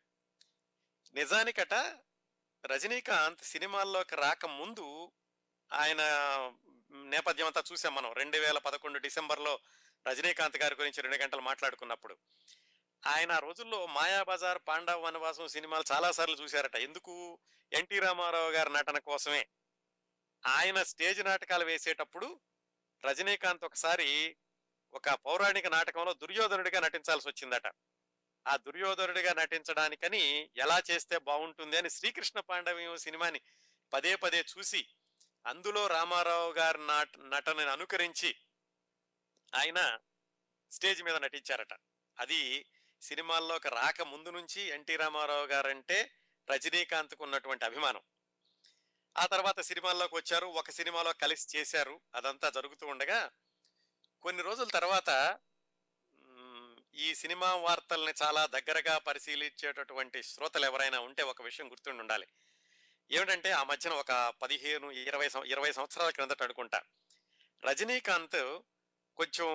నిజానికట 1.14 1.74
రజనీకాంత్ 2.66 3.44
సినిమాల్లోకి 3.44 4.16
రాకముందు 4.16 5.12
ఆయన 5.74 6.02
నేపథ్యం 6.92 7.48
అంతా 7.48 7.64
చూసాం 7.72 7.96
మనం. 7.96 8.14
రెండు 8.14 8.38
వేల 8.38 8.58
పదకొండు 8.58 9.00
డిసెంబర్లో 9.00 9.60
రజనీకాంత్ 10.08 10.58
గారి 10.58 10.76
గురించి 10.76 11.02
రెండు 11.02 11.18
గంటలు 11.18 11.42
మాట్లాడుకున్నప్పుడు. 11.42 12.18
ఆయన 13.06 13.32
ఆ 13.32 13.40
రోజుల్లో 13.40 13.86
మాయాబజార్ 13.86 14.60
పాండవ 14.68 15.02
వనవాసం 15.02 15.48
సినిమాలు 15.48 15.84
చాలా 15.92 16.12
సార్లు 16.12 16.36
చూశారట. 16.36 16.76
ఎందుకు? 16.76 17.40
ఎన్టీ 17.74 18.00
రామారావు 18.00 18.52
గారి 18.52 18.74
నటన 18.74 18.98
కోసమే. 18.98 19.48
ఆయన 20.46 20.84
స్టేజ్ 20.84 21.26
నాటకాలు 21.26 21.66
వేసేటప్పుడు 21.66 22.40
రజనీకాంత్ 23.06 23.64
ఒకసారి 23.64 24.38
ఒక 24.94 25.10
పౌరాణిక 25.10 25.68
నాటకంలో 25.68 26.14
దుర్యోధనుడిగా 26.14 26.80
నటించాల్సి 26.80 27.28
వచ్చిందట. 27.28 27.68
ఆ 28.48 28.56
దుర్యోధనుడిగా 28.56 29.34
నటించడానికని 29.34 30.50
ఎలా 30.58 30.82
చేస్తే 30.92 31.18
బాగుంటుంది 31.18 31.78
అని 31.78 31.90
శ్రీకృష్ణ 31.90 32.40
పాండవ్యం 32.40 32.98
సినిమాని 32.98 33.42
పదే 33.94 34.16
పదే 34.16 34.46
చూసి 34.58 34.88
అందులో 35.46 35.88
రామారావు 35.88 36.52
గారి 36.52 36.88
నాట 36.88 37.18
నటనని 37.18 37.70
అనుకరించి 37.70 38.36
ఆయన 39.56 40.00
స్టేజ్ 40.72 41.04
మీద 41.04 41.16
నటించారట. 41.16 41.74
అది 42.20 42.66
సినిమాల్లోకి 43.02 43.70
రాక 43.70 44.02
ముందు 44.02 44.30
నుంచి 44.30 44.62
ఎన్టీ 44.62 44.96
రామారావు 44.96 45.46
గారంటే 45.46 46.12
రజనీకాంత్కు 46.52 47.24
ఉన్నటువంటి 47.24 47.66
అభిమానం. 47.66 48.02
ఆ 49.18 49.26
తర్వాత 49.26 49.60
సినిమాల్లోకి 49.62 50.16
వచ్చారు 50.16 50.46
ఒక 50.46 50.70
సినిమాలో 50.70 51.14
కలిసి 51.14 51.58
చేశారు 51.58 52.00
అదంతా 52.16 52.50
జరుగుతూ 52.50 52.88
ఉండగా 52.88 53.32
కొన్ని 54.22 54.44
రోజుల 54.44 54.68
తర్వాత 54.68 55.40
ఈ 56.96 57.16
సినిమా 57.16 57.56
వార్తల్ని 57.56 58.14
చాలా 58.24 58.46
దగ్గరగా 58.46 58.98
పరిశీలించేటటువంటి 58.98 60.24
శ్రోతలు 60.24 60.66
ఎవరైనా 60.66 61.00
ఉంటే 61.00 61.24
ఒక 61.24 61.42
విషయం 61.42 61.72
గుర్తుండి 61.72 62.00
ఉండాలి. 62.00 62.28
ఏమిటంటే 63.12 63.52
ఆ 63.52 63.64
మధ్యన 63.64 63.94
ఒక 63.94 64.34
పదిహేను 64.42 64.92
ఇరవై 64.92 65.30
ఇరవై 65.46 65.72
సంవత్సరాల 65.72 66.10
క్రిందట 66.10 66.44
అనుకుంటా 66.44 66.82
రజనీకాంత్ 67.66 68.60
కొంచెం 69.18 69.48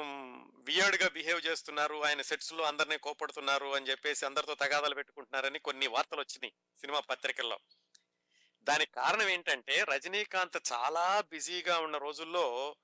వియర్డ్గా 0.59 1.09
బిహేవ్ 1.09 1.47
చేస్తున్నారు. 1.47 2.05
ఆయన 2.05 2.23
సెట్స్లో 2.23 2.65
అందరినీ 2.65 2.99
కోపడుతున్నారు 2.99 3.75
అని 3.75 3.87
చెప్పేసి 3.91 4.27
అందరితో 4.27 4.55
తగాదాలు 4.55 4.95
పెట్టుకుంటున్నారని 4.95 5.59
కొన్ని 5.59 5.87
వార్తలు 5.87 6.21
వచ్చినాయి 6.21 6.53
సినిమా 6.81 7.01
పత్రికల్లో. 7.01 7.59
దానికి 8.63 8.93
కారణం 8.93 9.29
ఏంటంటే 9.29 9.85
రజనీకాంత్ 9.85 10.73
చాలా 10.73 11.21
బిజీగా 11.21 11.79
ఉన్న 11.79 11.97
రోజుల్లో 11.97 12.77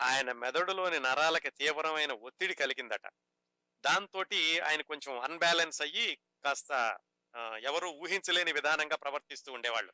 ఆయన 0.00 0.32
మెదడులోని 0.32 1.00
నరాలకి 1.00 1.50
తీవ్రమైన 1.50 2.12
ఒత్తిడి 2.12 2.54
కలిగిందట. 2.54 3.06
దాంతో 3.84 4.24
ఆయన 4.64 4.82
కొంచెం 4.82 5.20
అన్బ్యాలెన్స్ 5.20 5.82
అయ్యి 5.82 6.18
కాస్త 6.44 6.98
ఎవరు 7.62 7.88
ఊహించలేని 7.88 8.52
విధానంగా 8.52 8.96
ప్రవర్తిస్తూ 8.96 9.52
ఉండేవాళ్ళు. 9.52 9.92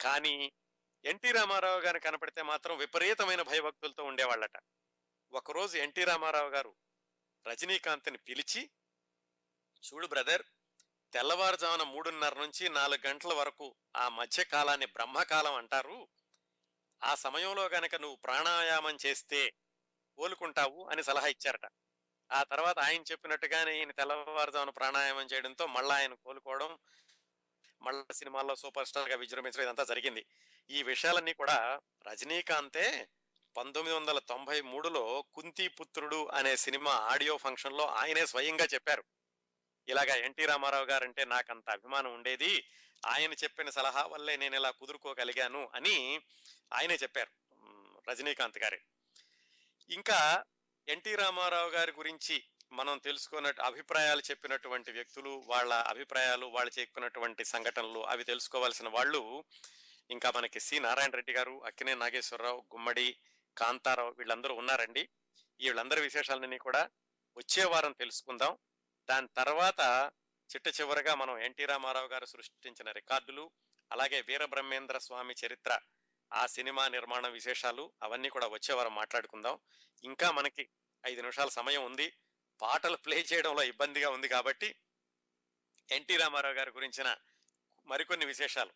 కానీ 0.00 0.52
ఎన్టీ 1.04 1.30
రామారావు 1.30 1.80
గారు 1.80 1.98
కనపడితే 1.98 2.42
మాత్రం 2.42 2.78
విపరీతమైన 2.78 3.42
భయభక్తులతో 3.42 4.04
ఉండేవాళ్ళట. 4.04 4.56
ఒకరోజు 5.34 5.76
ఎన్టీ 5.76 6.04
రామారావు 6.04 6.48
గారు 6.48 6.76
రజనీకాంత్ని 7.46 8.18
పిలిచి 8.18 8.70
చూడు 9.84 10.06
బ్రదర్ 10.06 10.42
తెల్లవారుజామున 11.12 11.82
మూడున్నర 11.82 12.40
నుంచి 12.40 12.68
నాలుగు 12.68 13.08
గంటల 13.08 13.32
వరకు 13.32 13.74
ఆ 13.96 14.08
మధ్య 14.08 14.44
కాలాన్ని 14.44 14.86
బ్రహ్మకాలం 14.86 15.54
అంటారు. 15.54 16.08
ఆ 17.02 17.14
సమయంలో 17.14 17.68
గనక 17.68 17.94
నువ్వు 17.94 18.16
ప్రాణాయామం 18.16 18.98
చేస్తే 19.06 19.52
కోలుకుంటావు 20.16 20.88
అని 20.90 21.02
సలహా 21.02 21.26
ఇచ్చారట. 21.26 21.68
ఆ 22.32 22.42
తర్వాత 22.42 22.78
ఆయన 22.78 23.02
చెప్పినట్టుగానే 23.02 23.78
ఈయన 23.78 23.90
తెల్లవారుజామున 23.90 24.70
ప్రాణాయామం 24.70 25.26
చేయడంతో 25.26 25.66
మళ్ళా 25.66 25.94
ఆయన 25.94 26.14
కోలుకోవడం 26.14 26.78
మళ్ళా 27.82 28.12
సినిమాల్లో 28.12 28.56
సూపర్ 28.56 28.86
స్టార్గా 28.86 29.16
విజృంభించడం 29.16 29.62
ఇదంతా 29.62 29.84
జరిగింది. 29.84 30.26
ఈ 30.70 30.82
విషయాలన్నీ 30.82 31.32
కూడా 31.32 31.80
రజనీకాంతే 32.08 33.08
పంతొమ్మిది 33.56 33.96
వందల 33.96 34.18
తొంభై 34.18 34.60
మూడులో 34.60 35.24
కుంతిపుత్రుడు 35.34 36.28
అనే 36.34 36.56
సినిమా 36.56 36.90
ఆడియో 36.90 37.36
ఫంక్షన్లో 37.36 37.84
ఆయనే 37.84 38.26
స్వయంగా 38.26 38.64
చెప్పారు. 38.74 39.04
ఇలాగా 39.88 40.14
ఎన్టీ 40.16 40.46
రామారావు 40.46 40.84
గారంటే 40.84 41.24
నాకు 41.24 41.52
అంత 41.52 41.70
అభిమానం 41.70 42.14
ఉండేది 42.14 42.52
ఆయన 43.06 43.32
చెప్పిన 43.32 43.70
సలహా 43.70 44.02
వల్లే 44.02 44.36
నేను 44.36 44.56
ఇలా 44.56 44.70
కుదురుకోగలిగాను 44.70 45.70
అని 45.74 45.96
ఆయనే 46.72 46.94
చెప్పారు 46.94 47.32
రజనీకాంత్ 48.08 48.58
గారే. 48.58 48.80
ఇంకా 49.90 50.44
ఎన్టీ 50.88 51.14
రామారావు 51.14 51.70
గారి 51.70 51.92
గురించి 51.92 52.44
మనం 52.72 52.98
తెలుసుకున్న 52.98 53.52
అభిప్రాయాలు 53.60 54.22
చెప్పినటువంటి 54.30 54.92
వ్యక్తులు 54.92 55.42
వాళ్ళ 55.46 55.74
అభిప్రాయాలు 55.74 56.46
వాళ్ళు 56.46 56.72
చెప్పినటువంటి 56.80 57.44
సంఘటనలు 57.44 57.98
అవి 57.98 58.24
తెలుసుకోవాల్సిన 58.24 58.88
వాళ్ళు 58.88 59.44
ఇంకా 60.10 60.32
మనకి 60.36 60.60
సి 60.60 60.78
నారాయణ 60.78 61.10
రెడ్డి 61.10 61.32
గారు 61.32 61.62
అక్కినే 61.64 61.94
నాగేశ్వరరావు 61.94 62.64
గుమ్మడి 62.74 63.16
కాంతారావు 63.58 64.14
వీళ్ళందరూ 64.18 64.54
ఉన్నారండి. 64.54 65.08
వీళ్ళందరి 65.60 66.00
విశేషాలన్నీ 66.00 66.58
కూడా 66.58 66.90
వచ్చే 67.36 67.64
వారం 67.64 67.92
తెలుసుకుందాం. 67.92 68.58
దాని 69.10 69.28
తర్వాత 69.36 70.12
చిట్ట 70.54 70.80
చివరగా 70.80 71.14
మనం 71.14 71.38
ఎన్టీ 71.38 71.64
రామారావు 71.64 72.06
గారు 72.06 72.24
సృష్టించిన 72.24 72.90
రికార్డులు 72.90 73.50
అలాగే 73.92 74.20
వీరబ్రహ్మేంద్ర 74.20 74.98
స్వామి 74.98 75.34
చరిత్ర 75.46 75.78
ఆ 76.32 76.46
సినిమా 76.46 76.88
నిర్మాణ 76.88 77.26
విశేషాలు 77.26 77.92
అవన్నీ 78.02 78.28
కూడా 78.28 78.46
వచ్చే 78.46 78.74
వారం 78.74 78.94
మాట్లాడుకుందాం. 78.94 79.58
ఇంకా 80.04 80.30
మనకి 80.30 80.68
ఐదు 81.06 81.20
నిమిషాల 81.20 81.48
సమయం 81.48 81.84
ఉంది. 81.84 82.12
పాటలు 82.62 82.96
ప్లే 82.96 83.16
చేయడంలో 83.16 83.62
ఇబ్బందిగా 83.62 84.10
ఉంది 84.10 84.28
కాబట్టి 84.28 84.74
ఎన్టీ 85.90 86.16
రామారావు 86.16 86.54
గారి 86.54 86.70
గురించిన 86.70 87.16
మరికొన్ని 87.86 88.26
విశేషాలు 88.26 88.72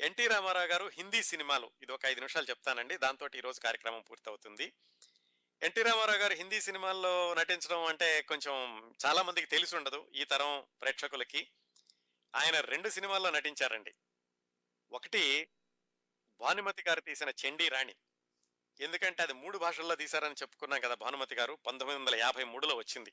ఎన్టీ 0.00 0.26
రామారావు 0.26 0.66
గారు 0.66 0.90
హిందీ 0.94 1.22
సినిమాలు 1.22 1.70
ఇది 1.82 1.92
ఒక 1.92 2.00
ఐదు 2.06 2.20
నిమిషాలు 2.20 2.46
చెప్తానండి 2.50 2.96
దాంతో 2.96 3.28
ఈరోజు 3.36 3.60
కార్యక్రమం 3.60 4.00
పూర్తవుతుంది. 4.00 4.72
ఎన్టీ 5.62 5.82
రామారావు 5.82 6.18
గారు 6.18 6.34
హిందీ 6.34 6.60
సినిమాల్లో 6.60 7.34
నటించడం 7.34 7.84
అంటే 7.84 8.22
కొంచెం 8.22 8.54
చాలా 9.06 9.22
మందికి 9.22 9.46
తెలిసి 9.46 9.76
ఉండదు 9.76 10.08
ఈ 10.14 10.24
తరం 10.24 10.64
ప్రేక్షకులకి. 10.82 11.48
ఆయన 12.34 12.60
రెండు 12.60 12.88
సినిమాల్లో 12.88 13.30
నటించారండి. 13.30 13.94
ఒకటి 14.92 15.48
భానుమతి 16.40 16.84
గారు 16.88 17.00
తీసిన 17.00 17.32
చండీ 17.46 17.68
రాణి. 17.68 17.94
ఎందుకంటే 18.80 19.22
అది 19.22 19.32
మూడు 19.32 19.58
భాషల్లో 19.58 19.94
తీశారని 19.94 20.34
చెప్పుకున్నాం 20.34 20.80
కదా 20.80 20.94
భానుమతి 20.94 21.34
గారు 21.34 21.58
పంతొమ్మిది 21.66 22.00
వందల 22.00 22.14
యాభై 22.14 22.44
మూడులో 22.44 22.76
వచ్చింది. 22.76 23.12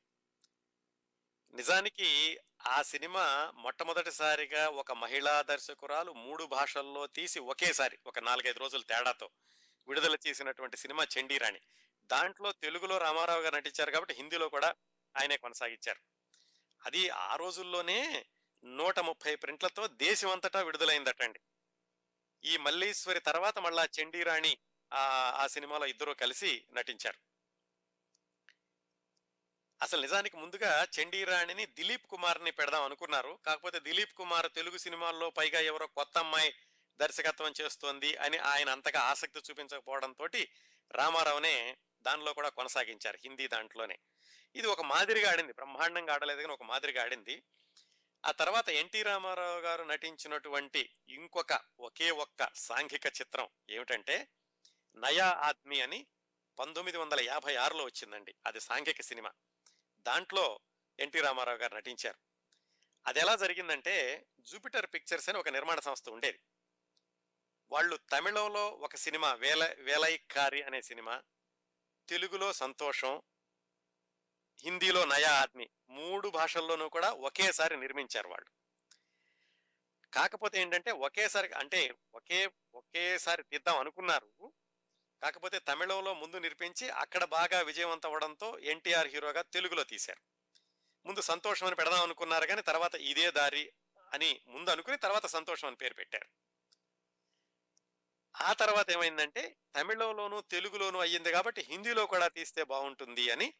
నిజానికి 1.54 2.40
ఆ 2.68 2.82
సినిమా 2.82 3.52
మొట్టమొదటిసారిగా 3.56 4.70
ఒక 4.70 4.92
మహిళా 4.92 5.42
దర్శకురాలు 5.42 6.12
మూడు 6.14 6.44
భాషల్లో 6.44 7.08
తీసి 7.08 7.40
ఒకేసారి 7.40 8.00
ఒక 8.06 8.20
నాలుగైదు 8.20 8.60
రోజుల 8.60 8.82
తేడాతో 8.82 9.30
విడుదల 9.88 10.18
చేసినటువంటి 10.28 10.78
సినిమా 10.78 11.08
చండీరాణి 11.20 11.60
దాంట్లో 12.06 12.52
తెలుగులో 12.52 12.98
రామారావు 12.98 13.42
గారు 13.42 13.56
నటించారు 13.56 13.92
కాబట్టి 13.92 14.14
హిందీలో 14.14 14.50
కూడా 14.50 14.76
ఆయనే 15.18 15.38
కొనసాగించారు. 15.38 16.00
అది 16.86 17.10
ఆ 17.10 17.36
రోజుల్లోనే 17.36 18.26
నూట 18.64 19.00
ముప్పై 19.00 19.36
ప్రింట్లతో 19.36 19.88
దేశమంతటా 19.88 20.62
విడుదలైందటండి. 20.62 21.40
ఈ 22.46 22.58
మల్లీశ్వరి 22.58 23.20
తర్వాత 23.20 23.60
మళ్ళా 23.60 23.88
చండీరాణి 24.02 24.58
ఆ 24.94 25.48
సినిమాలో 25.50 25.86
ఇద్దరు 25.86 26.12
కలిసి 26.12 26.66
నటించారు. 26.74 27.31
అసలు 29.82 30.02
నిజానికి 30.02 30.38
ముందుగా 30.38 30.88
చండీరాణిని 31.00 31.66
దిలీప్ 31.66 32.08
కుమార్ని 32.08 32.52
పెడదాం 32.52 32.84
అనుకున్నారు. 32.84 33.40
కాకపోతే 33.46 33.80
దిలీప్ 33.80 34.14
కుమార్ 34.14 34.52
తెలుగు 34.56 34.78
సినిమాల్లో 34.78 35.30
పైగా 35.30 35.60
ఎవరో 35.60 35.88
కొత్త 35.88 36.18
అమ్మాయి 36.18 36.54
దర్శకత్వం 37.00 37.54
చేస్తోంది 37.62 38.16
అని 38.16 38.38
ఆయన 38.38 38.70
అంతగా 38.70 39.00
ఆసక్తి 39.00 39.40
చూపించకపోవడంతో 39.50 40.28
రామారావునే 40.92 41.78
దానిలో 42.02 42.34
కూడా 42.34 42.50
కొనసాగించారు 42.50 43.18
హిందీ 43.24 43.48
దాంట్లోనే. 43.48 44.00
ఇది 44.56 44.68
ఒక 44.68 44.82
మాదిరిగా 44.82 45.32
ఆడింది 45.32 45.54
బ్రహ్మాండంగా 45.54 46.14
ఆడలేదు 46.14 46.42
కానీ 46.42 46.54
ఒక 46.54 46.64
మాదిరిగా 46.64 47.04
ఆడింది. 47.04 47.44
ఆ 48.26 48.32
తర్వాత 48.32 48.70
ఎన్టీ 48.70 49.04
రామారావు 49.04 49.60
గారు 49.60 49.84
నటించినటువంటి 49.84 50.90
ఇంకొక 51.10 51.60
ఒకే 51.80 52.12
ఒక్క 52.12 52.50
సాంఘిక 52.56 53.06
చిత్రం 53.06 53.50
ఏమిటంటే 53.70 54.28
నయా 54.96 55.26
ఆద్మీ 55.26 55.82
అని 55.82 56.06
పంతొమ్మిది 56.60 56.98
వందల 56.98 57.22
యాభై 57.22 57.56
ఆరులో 57.56 57.84
వచ్చిందండి. 57.84 58.36
అది 58.46 58.60
సాంఘిక 58.60 59.02
సినిమా. 59.02 59.32
దాంట్లో 60.08 60.60
ఎన్టీ 61.00 61.20
రామారావు 61.20 61.58
గారు 61.58 61.76
నటించారు. 61.76 62.18
అది 63.08 63.20
ఎలా 63.20 63.36
జరిగిందంటే 63.36 64.26
జూపిటర్ 64.40 64.86
పిక్చర్స్ 64.86 65.30
అని 65.30 65.38
ఒక 65.38 65.50
నిర్మాణ 65.50 65.80
సంస్థ 65.80 66.10
ఉండేది. 66.10 66.40
వాళ్ళు 67.72 67.96
తమిళంలో 67.98 68.70
ఒక 68.70 68.96
సినిమా 68.96 69.34
వేల 69.34 69.76
వేలైకారి 69.80 70.64
అనే 70.64 70.82
సినిమా 70.82 71.22
తెలుగులో 72.10 72.54
సంతోషం 72.54 73.22
హిందీలో 74.64 75.06
నయా 75.06 75.32
ఆద్మి 75.32 75.70
మూడు 75.90 76.30
భాషల్లోనూ 76.30 76.90
కూడా 76.90 77.12
ఒకేసారి 77.12 77.78
నిర్మించారు 77.78 78.28
వాళ్ళు. 78.28 78.52
కాకపోతే 80.12 80.62
ఏంటంటే 80.62 80.92
ఒకేసారి 80.92 81.52
అంటే 81.52 81.94
ఒకే 82.16 82.50
ఒకేసారి 82.76 83.44
తీద్దాం 83.44 83.78
అనుకున్నారు. 83.78 84.54
కాకపోతే 85.22 85.60
తమిళంలో 85.60 86.14
ముందు 86.14 86.38
నిర్మించి 86.38 86.90
అక్కడ 86.90 87.24
బాగా 87.24 87.62
విజయవంతం 87.62 88.10
అవడంతో 88.10 88.60
ఎన్టీఆర్ 88.60 89.08
హీరోగా 89.08 89.42
తెలుగులో 89.42 89.84
తీశారు. 89.84 90.22
ముందు 91.06 91.22
సంతోషం 91.22 91.66
అని 91.66 91.76
పెడదాం 91.76 92.02
అనుకున్నారు 92.02 92.46
కానీ 92.46 92.62
తర్వాత 92.62 92.96
ఇదే 92.96 93.32
దారి 93.32 93.74
అని 94.14 94.42
ముందు 94.48 94.70
అనుకుని 94.70 94.98
తర్వాత 94.98 95.26
సంతోషం 95.26 95.68
అని 95.68 95.76
పేరు 95.76 95.94
పెట్టారు. 95.94 96.28
ఆ 98.36 98.54
తర్వాత 98.54 98.92
ఏమైందంటే 98.92 99.58
తమిళంలోను 99.76 100.42
తెలుగులోను 100.42 101.00
అయ్యింది 101.00 101.32
కాబట్టి 101.32 101.62
హిందీలో 101.62 102.06
కూడా 102.06 102.28
తీస్తే 102.28 102.64
బాగుంటుంది 102.64 103.32
అని 103.32 103.54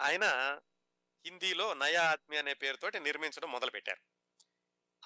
ఆయన 0.00 0.24
హిందీలో 1.26 1.74
నయా 1.74 2.10
ఆత్మి 2.10 2.36
అనే 2.36 2.54
పేరుతోటి 2.54 3.00
నిర్మించడం 3.00 3.52
మొదలుపెట్టారు. 3.52 4.00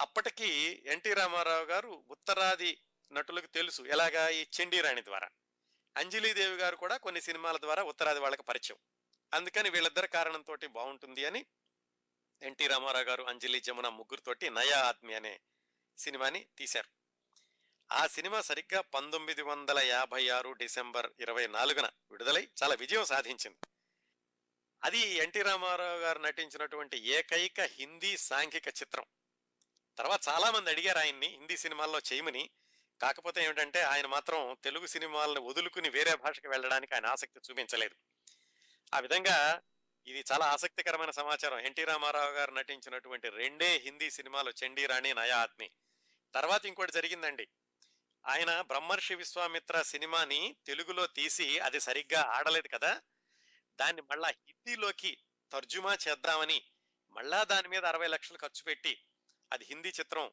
అప్పటికి 0.00 0.82
ఎన్టీ 0.86 1.14
రామారావు 1.14 1.64
గారు 1.64 2.04
ఉత్తరాది 2.10 2.82
నటులకు 3.12 3.46
తెలుసు 3.46 3.82
ఎలాగా 3.82 4.28
ఈ 4.28 4.46
చండీరాణి 4.62 5.04
ద్వారా. 5.04 5.28
అంజలీదేవి 5.96 6.56
గారు 6.56 6.76
కూడా 6.76 6.96
కొన్ని 6.96 7.20
సినిమాల 7.20 7.56
ద్వారా 7.56 7.82
ఉత్తరాది 7.82 8.20
వాళ్ళకి 8.20 8.42
పరిచయం. 8.42 8.78
అందుకని 9.34 9.70
వీళ్ళిద్దరి 9.70 10.08
కారణంతో 10.08 10.56
బాగుంటుంది 10.68 11.24
అని 11.24 11.46
ఎన్టీ 12.42 12.66
రామారావు 12.66 13.04
గారు 13.04 13.22
అంజలి 13.22 13.60
జమున 13.60 13.88
ముగ్గురుతోటి 13.88 14.50
నయా 14.50 14.78
ఆత్మి 14.78 15.14
అనే 15.14 15.40
సినిమాని 15.98 16.46
తీశారు. 16.58 16.88
ఆ 17.92 18.06
సినిమా 18.06 18.40
సరిగ్గా 18.40 18.80
పంతొమ్మిది 18.80 19.42
వందల 19.42 19.78
యాభై 19.78 20.28
ఆరు 20.28 20.52
డిసెంబర్ 20.52 21.10
ఇరవై 21.20 21.46
నాలుగున 21.46 21.90
విడుదలై 22.10 22.48
చాలా 22.62 22.74
విజయం 22.74 23.04
సాధించింది. 23.04 23.56
అది 24.84 24.98
ఎన్టీ 24.98 25.42
రామారావు 25.42 25.98
గారు 25.98 26.18
నటించినటువంటి 26.18 27.08
ఏకైక 27.08 27.60
హిందీ 27.60 28.16
సాంఘిక 28.16 28.68
చిత్రం. 28.68 29.04
తర్వాత 29.98 30.20
చాలా 30.28 30.50
మంది 30.50 30.70
అడిగారు 30.70 30.98
ఆయన్ని 30.98 31.26
హిందీ 31.26 31.56
సినిమాల్లో 31.56 31.98
చేయమని. 31.98 32.50
కాకపోతే 33.02 33.44
ఏమిటంటే 33.44 33.82
ఆయన 33.82 34.06
మాత్రం 34.06 34.56
తెలుగు 34.64 34.86
సినిమాలను 34.86 35.40
వదులుకుని 35.40 35.88
వేరే 35.88 36.14
భాషకి 36.14 36.48
వెళ్ళడానికి 36.48 36.94
ఆయన 36.94 37.06
ఆసక్తి 37.06 37.40
చూపించలేదు. 37.50 37.94
ఆ 38.94 38.98
విధంగా 38.98 39.62
ఇది 40.06 40.24
చాలా 40.32 40.46
ఆసక్తికరమైన 40.46 41.10
సమాచారం. 41.10 41.58
ఎన్టీ 41.58 41.84
రామారావు 41.84 42.30
గారు 42.30 42.50
నటించినటువంటి 42.50 43.28
రెండే 43.28 43.76
హిందీ 43.76 44.10
సినిమాలు 44.10 44.52
చండీరాణి 44.64 45.14
నయా 45.14 45.38
ఆత్మి. 45.38 45.70
తర్వాత 46.34 46.66
ఇంకోటి 46.66 46.92
జరిగిందండి. 46.92 47.48
ఆయన 48.26 48.60
బ్రహ్మర్షి 48.60 49.14
విశ్వామిత్ర 49.14 49.82
సినిమాని 49.82 50.56
తెలుగులో 50.66 51.06
తీసి 51.06 51.58
అది 51.58 51.80
సరిగ్గా 51.80 52.22
ఆడలేదు 52.22 52.68
కదా. 52.68 53.00
దాన్ని 53.80 54.02
మళ్ళా 54.02 54.28
హిందీలోకి 54.28 55.18
తర్జుమా 55.52 55.98
చేద్దామని 56.08 56.62
మళ్ళా 57.12 57.44
దాని 57.44 57.68
మీద 57.68 57.84
అరవై 57.84 58.06
లక్షలు 58.06 58.36
ఖర్చు 58.36 58.62
పెట్టి 58.62 59.02
అది 59.52 59.64
హిందీ 59.64 59.88
చిత్రం 59.88 60.30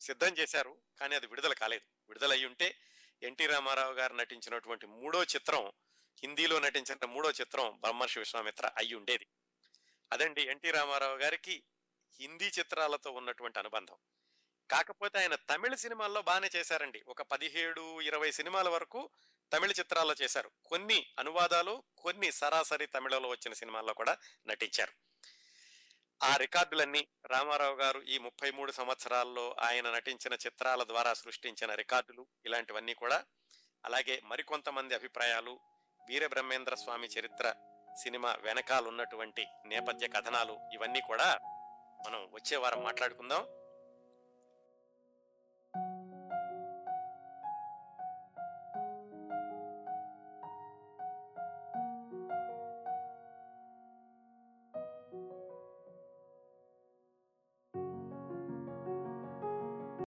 సిద్ధం 0.00 0.28
చేశారు 0.28 0.76
కానీ 1.00 1.16
అది 1.16 1.26
విడుదల 1.26 1.52
కాలేదు. 1.52 1.97
విడుదలయ్యి 2.08 2.46
ఉంటే 2.46 2.78
ఎన్టీ 3.22 3.46
రామారావు 3.46 3.92
గారు 3.92 4.14
నటించినటువంటి 4.14 4.86
మూడో 4.86 5.24
చిత్రం 5.24 5.72
హిందీలో 6.22 6.58
నటించిన 6.58 7.06
మూడో 7.06 7.30
చిత్రం 7.30 7.78
బ్రహ్మర్షి 7.80 8.18
విశ్వామిత్ర 8.18 8.70
అయి 8.76 8.94
ఉండేది. 8.94 9.26
అదండి 10.12 10.42
ఎన్టీ 10.42 10.70
రామారావు 10.70 11.16
గారికి 11.16 11.62
హిందీ 12.20 12.44
చిత్రాలతో 12.44 13.10
ఉన్నటువంటి 13.10 13.58
అనుబంధం. 13.58 13.96
కాకపోతే 14.70 15.18
ఆయన 15.18 15.34
తమిళ 15.34 15.74
సినిమాల్లో 15.74 16.22
బాగానే 16.22 16.50
చేశారండి. 16.56 17.04
ఒక 17.08 17.22
పదిహేడు 17.22 18.00
ఇరవై 18.00 18.32
సినిమాల 18.32 18.68
వరకు 18.68 19.10
తమిళ 19.52 19.70
చిత్రాల్లో 19.70 20.14
చేశారు. 20.22 20.50
కొన్ని 20.64 21.06
అనువాదాలు 21.18 21.82
కొన్ని 21.98 22.32
సరాసరి 22.32 22.86
తమిళలో 22.86 23.28
వచ్చిన 23.28 23.52
సినిమాల్లో 23.52 23.94
కూడా 23.94 24.16
నటించారు. 24.46 25.07
ఆ 26.22 26.36
రికార్డులన్నీ 26.36 27.08
రామారావు 27.26 27.76
గారు 27.76 28.00
ఈ 28.00 28.18
ముప్పై 28.18 28.50
మూడు 28.50 28.72
సంవత్సరాల్లో 28.72 29.56
ఆయన 29.60 29.90
నటించిన 29.90 30.34
చిత్రాల 30.34 30.84
ద్వారా 30.84 31.14
సృష్టించిన 31.14 31.74
రికార్డులు 31.74 32.26
ఇలాంటివన్నీ 32.46 32.94
కూడా. 32.94 33.24
అలాగే 33.84 34.20
మరికొంతమంది 34.24 34.94
అభిప్రాయాలు 34.94 35.60
వీరబ్రహ్మేంద్ర 36.08 36.74
స్వామి 36.74 37.06
చరిత్ర 37.06 37.54
సినిమా 37.96 38.36
వెనకాలన్నటువంటి 38.40 39.46
నేపథ్య 39.66 40.08
కథనాలు 40.08 40.58
ఇవన్నీ 40.72 41.00
కూడా 41.00 41.38
మనం 42.08 42.28
వచ్చే 42.32 42.56
వారం 42.56 42.82
మాట్లాడుకుందాం. 42.82 43.57